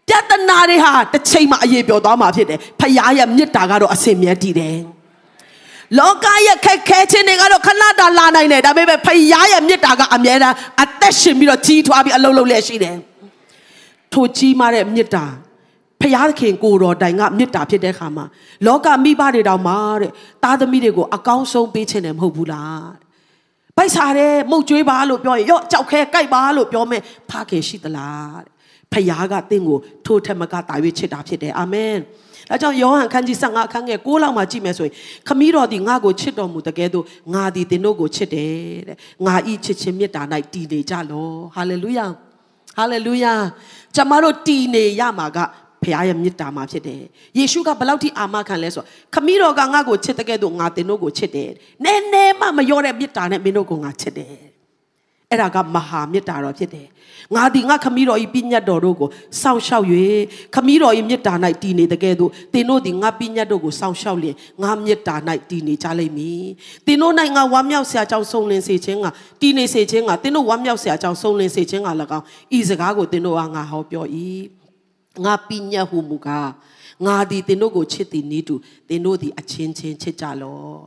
[0.09, 4.79] ပြဿနာတွေဟာတစ်ချိန်မှအရေးပြောသွားမှာဖြစ်တယ်ဖခင်ရဲ့မေတ္တာကတော့အစဉ်မြဲတည်တယ်
[5.99, 12.97] လောကရဲ့ခက်ခဲခြင်းတွေကတော့ခဏတာလာနိုင်တယ်ဒါပေမဲ့ဖခင်ရဲ့မေတ္တာကအမြဲတမ်းအသက်ရှင်ပြီးတော့ကြီးထွားပြီးအလုံးလုံးလက်ရှိတယ်
[14.13, 15.25] ထိုကြီးမားတဲ့မေတ္တာ
[16.01, 18.25] ဖျားခင်ကိုတော်တိုင်ကမေတ္တာဖြစ်တဲ့ခါမှာ
[18.67, 20.11] လောကမိဘတွေတောင်မှတဲ့
[20.43, 22.83] သားသမီးတွေကိုအကောင်းဆုံးပေးခြင်းတယ်မဟုတ်ဘူးလား
[23.77, 28.53] ပိုက်စားတယ်မှုတ်ကျွေးပါလို့ပြောရင်ရော့ကြောက်ခဲကြိုက်ပါလို့ပြောမယ်ဖခင်ရှိသလားတဲ့
[28.93, 31.97] ဖခင်ကတင့်ကိုထိုးထက်မကတာ၍ချစ်တာဖြစ်တယ်အာမင်
[32.51, 34.95] အဲကြောင့်ယောဟန်ခန်းကြီး15အခန်းငယ်6လောက်မှာကြည့်မယ်ဆိုရင်
[35.29, 37.05] ခမည်းတော်ဒီငါ့ကိုချစ်တော်မူတကယ်တော့
[37.35, 38.53] ငါဒီတင်တို့ကိုချစ်တယ်
[38.89, 42.07] တဲ့ငါဤချစ်ခြင်းမေတ္တာ၌တည်နေကြလောဟာလေလုယာ
[42.77, 43.35] ဟာလေလုယာ
[43.95, 45.39] ကျမတို့တည်နေရမှာက
[45.83, 47.03] ဖခင်ရဲ့မေတ္တာမှာဖြစ်တယ်။
[47.39, 51.51] ယေရှုကဘယ်လောက်ထိအာမခံလဲဆိုတော့ခမည်းတော်ကငါ့ကိုချစ်တဲ့ကဲ့သို့ငါတင်တို့ကိုချစ်တယ်။
[51.85, 54.37] နည်းနည်းမှမရောတဲ့မေတ္တာနဲ့မင်းတို့ကိုငါချစ်တယ်။
[55.31, 56.87] အဲ့ဒါကမဟာမေတ္တာတော်ဖြစ်တယ်။
[57.37, 59.09] ငါဒီငါခမည်းတော်ဤပညတ်တော်တို့ကို
[59.43, 59.87] စောင့်ရှောက်၍
[60.55, 65.15] ခမည်းတော်ဤမေတ္တာ၌တည်နေတဲ့ကဲ့သို့တင်တို့ဒီငါပညတ်တို့ကိုစောင့်ရှောက်လျင်ငါမေတ္တာ၌
[65.51, 66.45] တည်နေကြလိမ့်မည်။
[66.87, 69.07] တင်တို့၌ငါဝမ်းမြောက်စရာကြောင့်ဆုံးလင်းစေခြင်းက
[69.41, 72.25] တည်နေစေခြင်းကတင်တို့ဝမ်းမြောက်စရာကြောင့်ဆုံးလင်းစေခြင်းက၎င်း
[72.59, 74.07] ဤစကားကိုတင်တို့ကငါဟောပြော၏။
[75.25, 76.51] ငါပိညတ်ဟုမူကား
[77.07, 78.55] ငါသည်သင်တို့ကိုချစ်သည်နည်းတူ
[78.89, 80.81] သင်တို့သည်အချင်းချင်းချစ်ကြလော့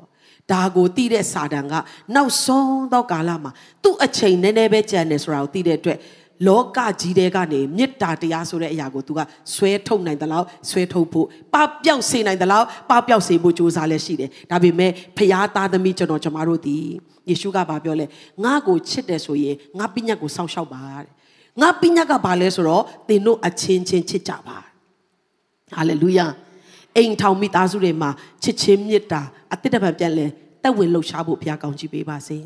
[0.51, 1.73] ဒါကိုသိတဲ့စာတန်က
[2.15, 3.51] နောက်ဆုံးသောကာလမှာ
[3.83, 5.99] သူ့အချိန်နည်းနည်းပဲကြံနေဆိုတာကိုသိတဲ့အတွက်
[6.47, 9.19] လောကကြီးတဲ့ကနေမေတ္တာတရားဆိုတဲ့အရာကို तू က
[9.55, 16.77] ဆွဲထုတ်နိုင်တယ်လို့ဆွဲထုတ်ဖို့ပပျောက်စေနိုင်တယ်လို့ပပျောက်စေဖို့ကြိုးစားလဲရှိတယ်ဒါပေမဲ့ဖျားသားသမီးကျွန်တော်ကျမတို့ဒီ
[17.29, 18.05] ယေရှုကဘာပြောလဲ
[18.43, 21.11] ငါ့ကိုချစ်တယ်ဆိုရင်ငါပညာကိုစောင့်ရှောက်ပါတဲ့
[21.61, 24.57] ငါပညာကဘာလဲဆိုတော့သင်တို့အချင်းချင်းချစ်ကြပါ
[25.75, 26.27] ဟာလေလုယာ
[26.97, 28.09] အိမ်ထောင်မိသားစုတွေမှာ
[28.43, 29.21] ချစ်ချင်းမေတ္တာ
[29.53, 30.25] အတိတ်တပံပြန်လဲ
[30.63, 32.37] တက်ဝင်လှုပ်ရှားဖို့ဘုရားကောင်းချီးပေးပါစေ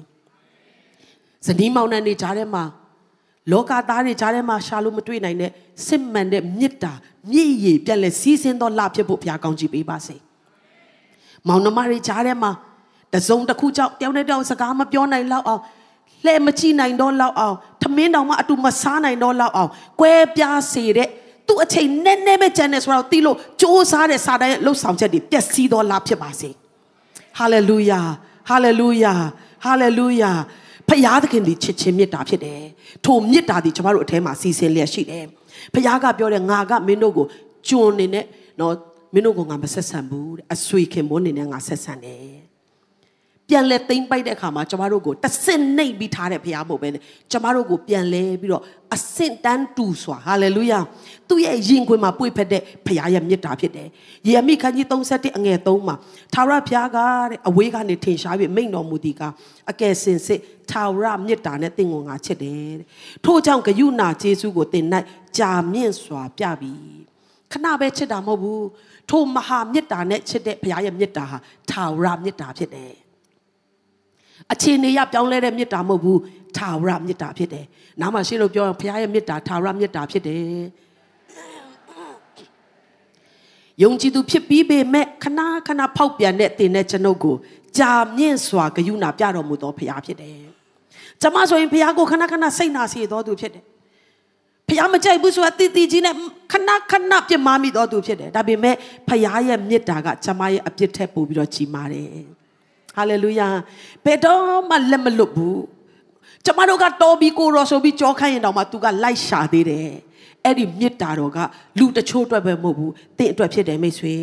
[1.46, 2.64] ဇနီးမောင်နှံတွေကြားထဲမှာ
[3.52, 5.52] လောကသားတွေကြားထဲမှာရှာလို့မတွေ့နိုင်တဲ့
[5.88, 6.94] စစ်မှန်တဲ့မေတ္တာ
[7.32, 10.16] မြည်ရည်ပြန်လဲစီးဆင်းသောလဖြစ်ဖို့ဘုရားကောင်းချီးပေးပါစေ
[11.48, 12.52] မောင်နှမတွေကြားထဲမှာ
[13.14, 15.62] တစုံတစ်ခုကြောင့်တယောက်နဲ့တယောက်စကားမပြောနိုင်တော့အောင်
[16.26, 21.10] လှဲမကြည့်နိုင်တော့လောက်အောင်ထမင်းတောင်မှအတူမစားနိုင်တော့လောက်အောင်ကွဲပြားစေတဲ့
[21.48, 26.50] သူ့အချိန်နဲ့နဲ့ပဲကြံနေဆိုတော့တီးလို့စ조사တဲ့စာတိုင်းလှုပ်ဆောင်ချက်တွေပျက်စီးတော့လားဖြစ်ပါစေ
[27.38, 28.02] ဟာလေလုယာ
[28.50, 29.14] ဟာလေလုယာ
[29.64, 30.32] ဟာလေလုယာ
[30.90, 32.62] ဖယားသခင်ဒီချစ်ချင်းမေတ္တာဖြစ်တယ်
[33.06, 35.26] ထိုမေတ္တာဒီကျမတို့အထဲမှာစီစဉ်လျက်ရှိတယ်
[35.74, 37.26] ဖယားကပြောတယ်ငါကမင်းတို့ကို
[37.68, 38.26] ကျွန်နေနဲ့
[38.60, 38.74] နော်
[39.14, 42.49] မင်းတို့ကငါမဆက်ဆံဘူးတဲ့အဆွေခင်မွန်းနေနဲ့ငါဆက်ဆံတယ်
[43.50, 48.64] ပြန်လဲသိမ့်ပိုက်တဲ့အခါမှာကျမတို့ကိုတဆင့်နှိပ်ပြီးထားတဲ့ဘုရားမဟုတ်ပဲနဲ့ကျမတို့ကိုပြန်လဲပြီးတော့
[48.96, 50.80] အဆင့်တန်းတူစွာဟာလေလုယာ
[51.30, 53.88] သူ့ရဲ့ရင်ခွင်မှာပွေဖက်တဲ့ဘုရားရဲ့မြတ်တာဖြစ်တယ်
[54.28, 55.96] ယေရမိခန်းကြီး31အငယ်3မှာ
[56.34, 56.98] ထာဝရဘုရားက
[57.30, 59.22] တဲ့အဝေးကနေထင်ရှားပြီးမိန့်တော်မူသည်က
[59.72, 60.40] အကယ်စင်စစ်
[60.72, 62.74] ထာဝရမြတ်တာနဲ့တင့်ကိုငါချစ်တယ်
[63.26, 64.86] ထို့ကြောင့်ဂယုဏကျေးဇူးကိုတင်၌
[65.38, 66.74] ကြာမြင့်စွာပြပြီ
[67.52, 68.66] ခဏပဲချစ်တာမဟုတ်ဘူး
[69.10, 71.38] ထိုမဟာမြတ်တာနဲ့ချစ်တဲ့ဘုရားရဲ့မြတ်တာဟာ
[71.72, 72.94] ထာဝရမြတ်တာဖြစ်တယ်
[74.54, 76.20] အခြေအနေရပြောင်းလဲတဲ့မေတ္တာမဟုတ်ဘူး
[76.58, 77.66] ထာဝရမေတ္တာဖြစ်တယ်။
[78.00, 80.62] နားမှာရှင်းလို့ပြောရင်ဘုရားရဲ့မေတ္တာထာဝရမေတ္တာဖြစ်တယ်။
[83.84, 87.36] ယုံကြည်သူဖြစ်ပြီးပေမဲ့ခဏခဏဖောက်ပြန်တဲ့တင်တဲ့ကျွန်ုပ်ကို
[87.78, 90.38] ကြာမြင့်စွာဂယုဏပြတော်မူသောဘုရားဖြစ်တယ်။
[91.22, 93.64] ကျွန်မဆိုရင်ဘုရားကိုခဏခဏစိတ်နာစေတော်သူဖြစ်တယ်။
[94.68, 96.14] ဘုရားမကြိုက်ဘူးဆိုတာတည်တည်ကြီးနဲ့
[96.52, 98.76] ခဏခဏပြစ်မှားမိတော်သူဖြစ်တယ်။ဒါပေမဲ့
[99.10, 102.08] ဘုရားရဲ့မေတ္တာကကျွန်မရဲ့အပြစ်ထက်ပိုပြီးတော့ကြီးမားတယ်။
[102.96, 103.48] ဟာလေလုယာ
[104.06, 105.62] ဘယ်တော့မှလက်မလွတ်ဘူး
[106.46, 109.90] ကျမတို့ကတော်ပြီးကိုရောဆိုပြီးကြောခိုင်းရင်တော့မှ तू ကလိုက်ရှာသေးတယ်
[110.46, 111.38] အဲ့ဒီမေတ္တာတော်က
[111.80, 114.16] လူတချို့အတွက်ပဲမဟုတ်ဘူးတင့်အတွက်ဖြစ်တယ်မိတ်ဆွေ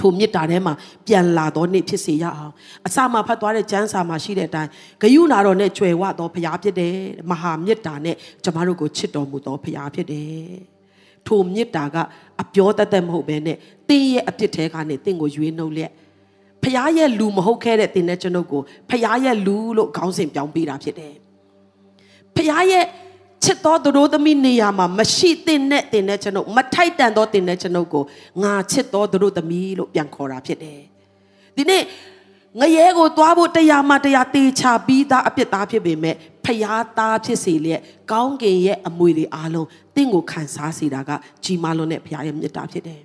[0.00, 0.74] ထိုမေတ္တာထဲမှာ
[1.06, 2.52] ပြန်လာတော့နေ့ဖြစ်စေရအောင်
[2.86, 4.70] အစမှဖတ်သွားတဲ့ကျမ်းစာမှာရှိတဲ့အတိုင်း
[5.02, 6.94] ဂယုဏတော်နဲ့ကြွယ်ဝတော်ဘုရားဖြစ်တယ်
[7.30, 10.48] မဟာမေတ္တာနဲ့ကျမတို့ကိုချစ်တော်မူတော်ဘုရားဖြစ်တယ်
[11.26, 11.96] ထိုမေတ္တာက
[12.42, 13.56] အပြောတတ်တဲ့မဟုတ်ဘဲနဲ့
[13.88, 15.90] တင်းရဲ့အပြစ်ထဲကနေတင့်ကိုရွေးနှုတ်လက်
[16.68, 21.14] ဖះရဲ့လူမဟုတ်ခဲ့တဲ့တင်တဲ့ကျွန်ုပ်ကိုဖះရဲ့လူလို့ခေါင်းစဉ်ပြောင်းပေးတာဖြစ်တယ်
[22.36, 22.84] ဖះရဲ့
[23.44, 28.04] ချစ်တော်သူတို့သမီးနေရာမှာမရှိတဲ့နဲ့တင်တဲ့ကျွန်ုပ်မထိုက်တန်သောတင်တဲ့ကျွန်ုပ်ကို
[28.42, 30.80] ငါချစ်တော်သူတို့သမီးလို့ပြန်ခေါ်တာဖြစ်တယ်
[31.56, 31.82] ဒီနေ့
[32.60, 36.14] ငရဲကိုသွားဖို့တရားမှတရားတေချပြီးသားအပြစ်သားဖြစ်ပေမဲ့
[36.44, 37.80] ဖျားသားဖြစ်စေလျက်
[38.12, 41.10] ကောင်းကင်ရဲ့အမွေတွေအားလုံးတင့်ကိုခံစားစေတာက
[41.44, 43.00] ကြီးမားလွန်းတဲ့ဖျားရဲ့မေတ္တာဖြစ်တယ်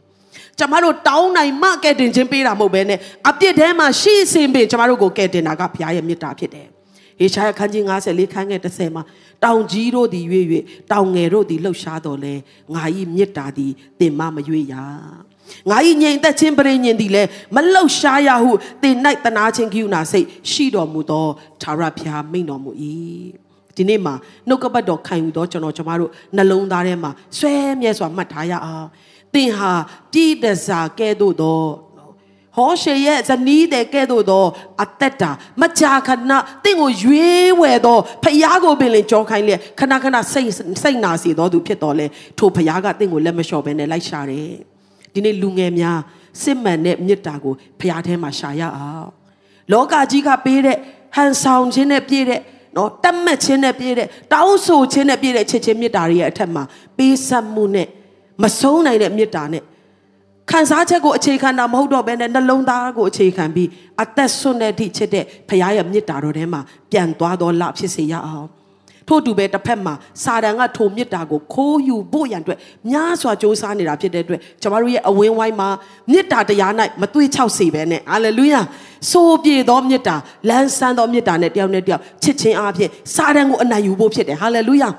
[0.59, 2.99] ကျမတို့တောင်းနိုင်မှကဲတင်ခြင်းပေးတာမဟုတ်ဘဲနဲ့
[3.29, 6.67] အပြစ်ထဲမှာရှိစင်ပင်ကျမတို့ကိုကဲတင်တာကဘုရားရဲ့မေတ္တာဖြစ်တယ်။
[7.19, 9.03] ဟေရှာယခန်းကြီး54ခန်းငယ်30မှာ
[9.43, 12.33] တောင်ကြီးတို့သည်ရွေ့ရွေ့တောင်ငယ်တို့သည်လှုပ်ရှားတော်လဲ
[12.73, 12.83] ငါ၏
[13.15, 14.75] မေတ္တာသည်တင်မမရွေ့ရ။
[15.69, 18.51] ငါ၏ငြိမ်သက်ခြင်းပရိညင်သည်လည်းမလှုပ်ရှားရဟု
[18.83, 18.95] တင်၌
[19.25, 21.25] တနာခြင်းကိယူနာစိတ်ရှိတော်မူသော
[21.61, 22.71] သာရဖျားမိန်တော်မူ၏။
[23.75, 24.13] ဒီနေ့မှာ
[24.47, 28.87] နှုတ်ကပတ်တော်ခံယူတော့ကျွန်တော်ကျမတို့နှလုံးသားထဲမှာဆွဲမြဲစွာမှတ်ထားရအောင်။
[29.33, 29.73] သင်ဟာ
[30.13, 31.63] ပြည်တစားကဲ့သို့သော
[32.55, 34.45] ဟောရှေရဲ့ဇနီးတဲ့ကဲ့သို့သော
[34.83, 35.31] အသက်တာ
[35.61, 36.31] မကြာခဏ
[36.63, 42.05] တင့်ကိုရွေးဝယ်သောဖယားကိုပင်လင်ကြောခိုင်းလေခဏခဏစိတ်စိတ်နာစီတော်သူဖြစ်တော်လဲ
[42.37, 44.49] ထိုဖယားကတင့်ကိုလက်မလျှော့ဘဲနဲ့လိုက်ရှာတယ်
[45.13, 45.99] ဒီနေ့လူငယ်များ
[46.43, 49.09] စစ်မှန်တဲ့မေတ္တာကိုဖယားထဲမှာရှာရအောင်
[49.71, 50.77] လောကကြီးကပေးတဲ့
[51.15, 52.41] ဟန်ဆောင်ခြင်းနဲ့ပြည့်တဲ့
[52.75, 56.63] နော်တတ်မှတ်ခြင်းနဲ့ပြည့်တဲ့တောင်းဆိုခြင်းနဲ့ပြည့်တဲ့ချစ်ချင်းမေတ္တာတွေရဲ့အထက်မှာ
[56.97, 57.87] ပေးဆက်မှုနဲ့
[58.41, 59.63] မဆုံးနိုင်တဲ့မေတ္တာနဲ့
[60.51, 63.69] ခံစားချက်ကိုအခြေခံတာမဟုတ်တော့ဘဲနဲ့နှလုံးသားကိုအခြေခံပြီး
[64.03, 66.61] အသက်ဆွတဲ့အထိချစ်တဲ့ဖခင်ရဲ့မေတ္တာတော်ထဲမှာ
[66.91, 68.47] ပြန်သွားတော့လဖြစ်စေရအောင်
[69.07, 72.59] ထို့တူပဲတစ်ဖက်မှာစာတန်ကထိုမေတ္တာကိုခိုးယူဖို့ရန်အတွက်
[72.89, 75.69] များစွာစ조사နေတာဖြစ်တဲ့အတွက်ကျမတို့ရဲ့အဝင်းဝိုင်းမှာ
[76.11, 76.71] မေတ္တာတရား၌
[77.01, 78.61] မသွေးချောက်စေပဲနဲ့ဟာလေလုယာ
[79.11, 80.15] ဆိုပြေသောမေတ္တာ
[80.49, 84.89] လန်းဆန်းသောမေတ္တာနဲ့တယောက်နဲ့တယောက်ချစ်ချင်းအားဖြင့်စာတန်ကိုအနိုင်ယူဖို့ဖြစ်တယ်ဟာလေလုယာ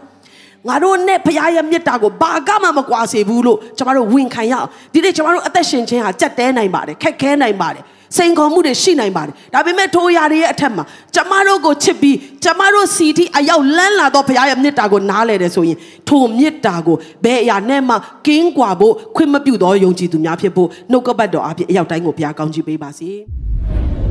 [0.68, 7.84] ငါတို့နဲ့ဖခင်ရဲ့မေတ္တာကိုဘာကမှမကွာစေဘူးလို့ကျမတို့ဝန်ခံရအောင်ဒီနေ့ကျမတို့အသက်ရှင်ခြင်းဟာကြက်တဲနိုင်ပါတယ်ခက်ခဲနိုင်ပါတယ်
[8.16, 10.84] စိန်ခေါ်မှုတွေရှိနိုင်ပါတယ်ဒါပေမဲ့ထိုရာတွေရဲ့အထက်မှာ
[11.14, 17.94] ကျမတို့ကိုချစ်ပြီးကျမတို့စီတီအရောက်လန်းလာတော့ဘုရားရဲ့မေတ္တာကိုနားလဲတယ်ဆိုရင်ထိုမေတ္တာကိုဘယ်အရာနဲ့မှ
[18.26, 23.10] ကင်းကွာဖို့ခွင့်မပြုသောယုံကြည်သူများဖြစ်ဖို့နှုတ်ကပတ်တော်အဖြစ်အရောက်တိုင်းကိုဘုရားကောင်းချီးပေးပါစေ။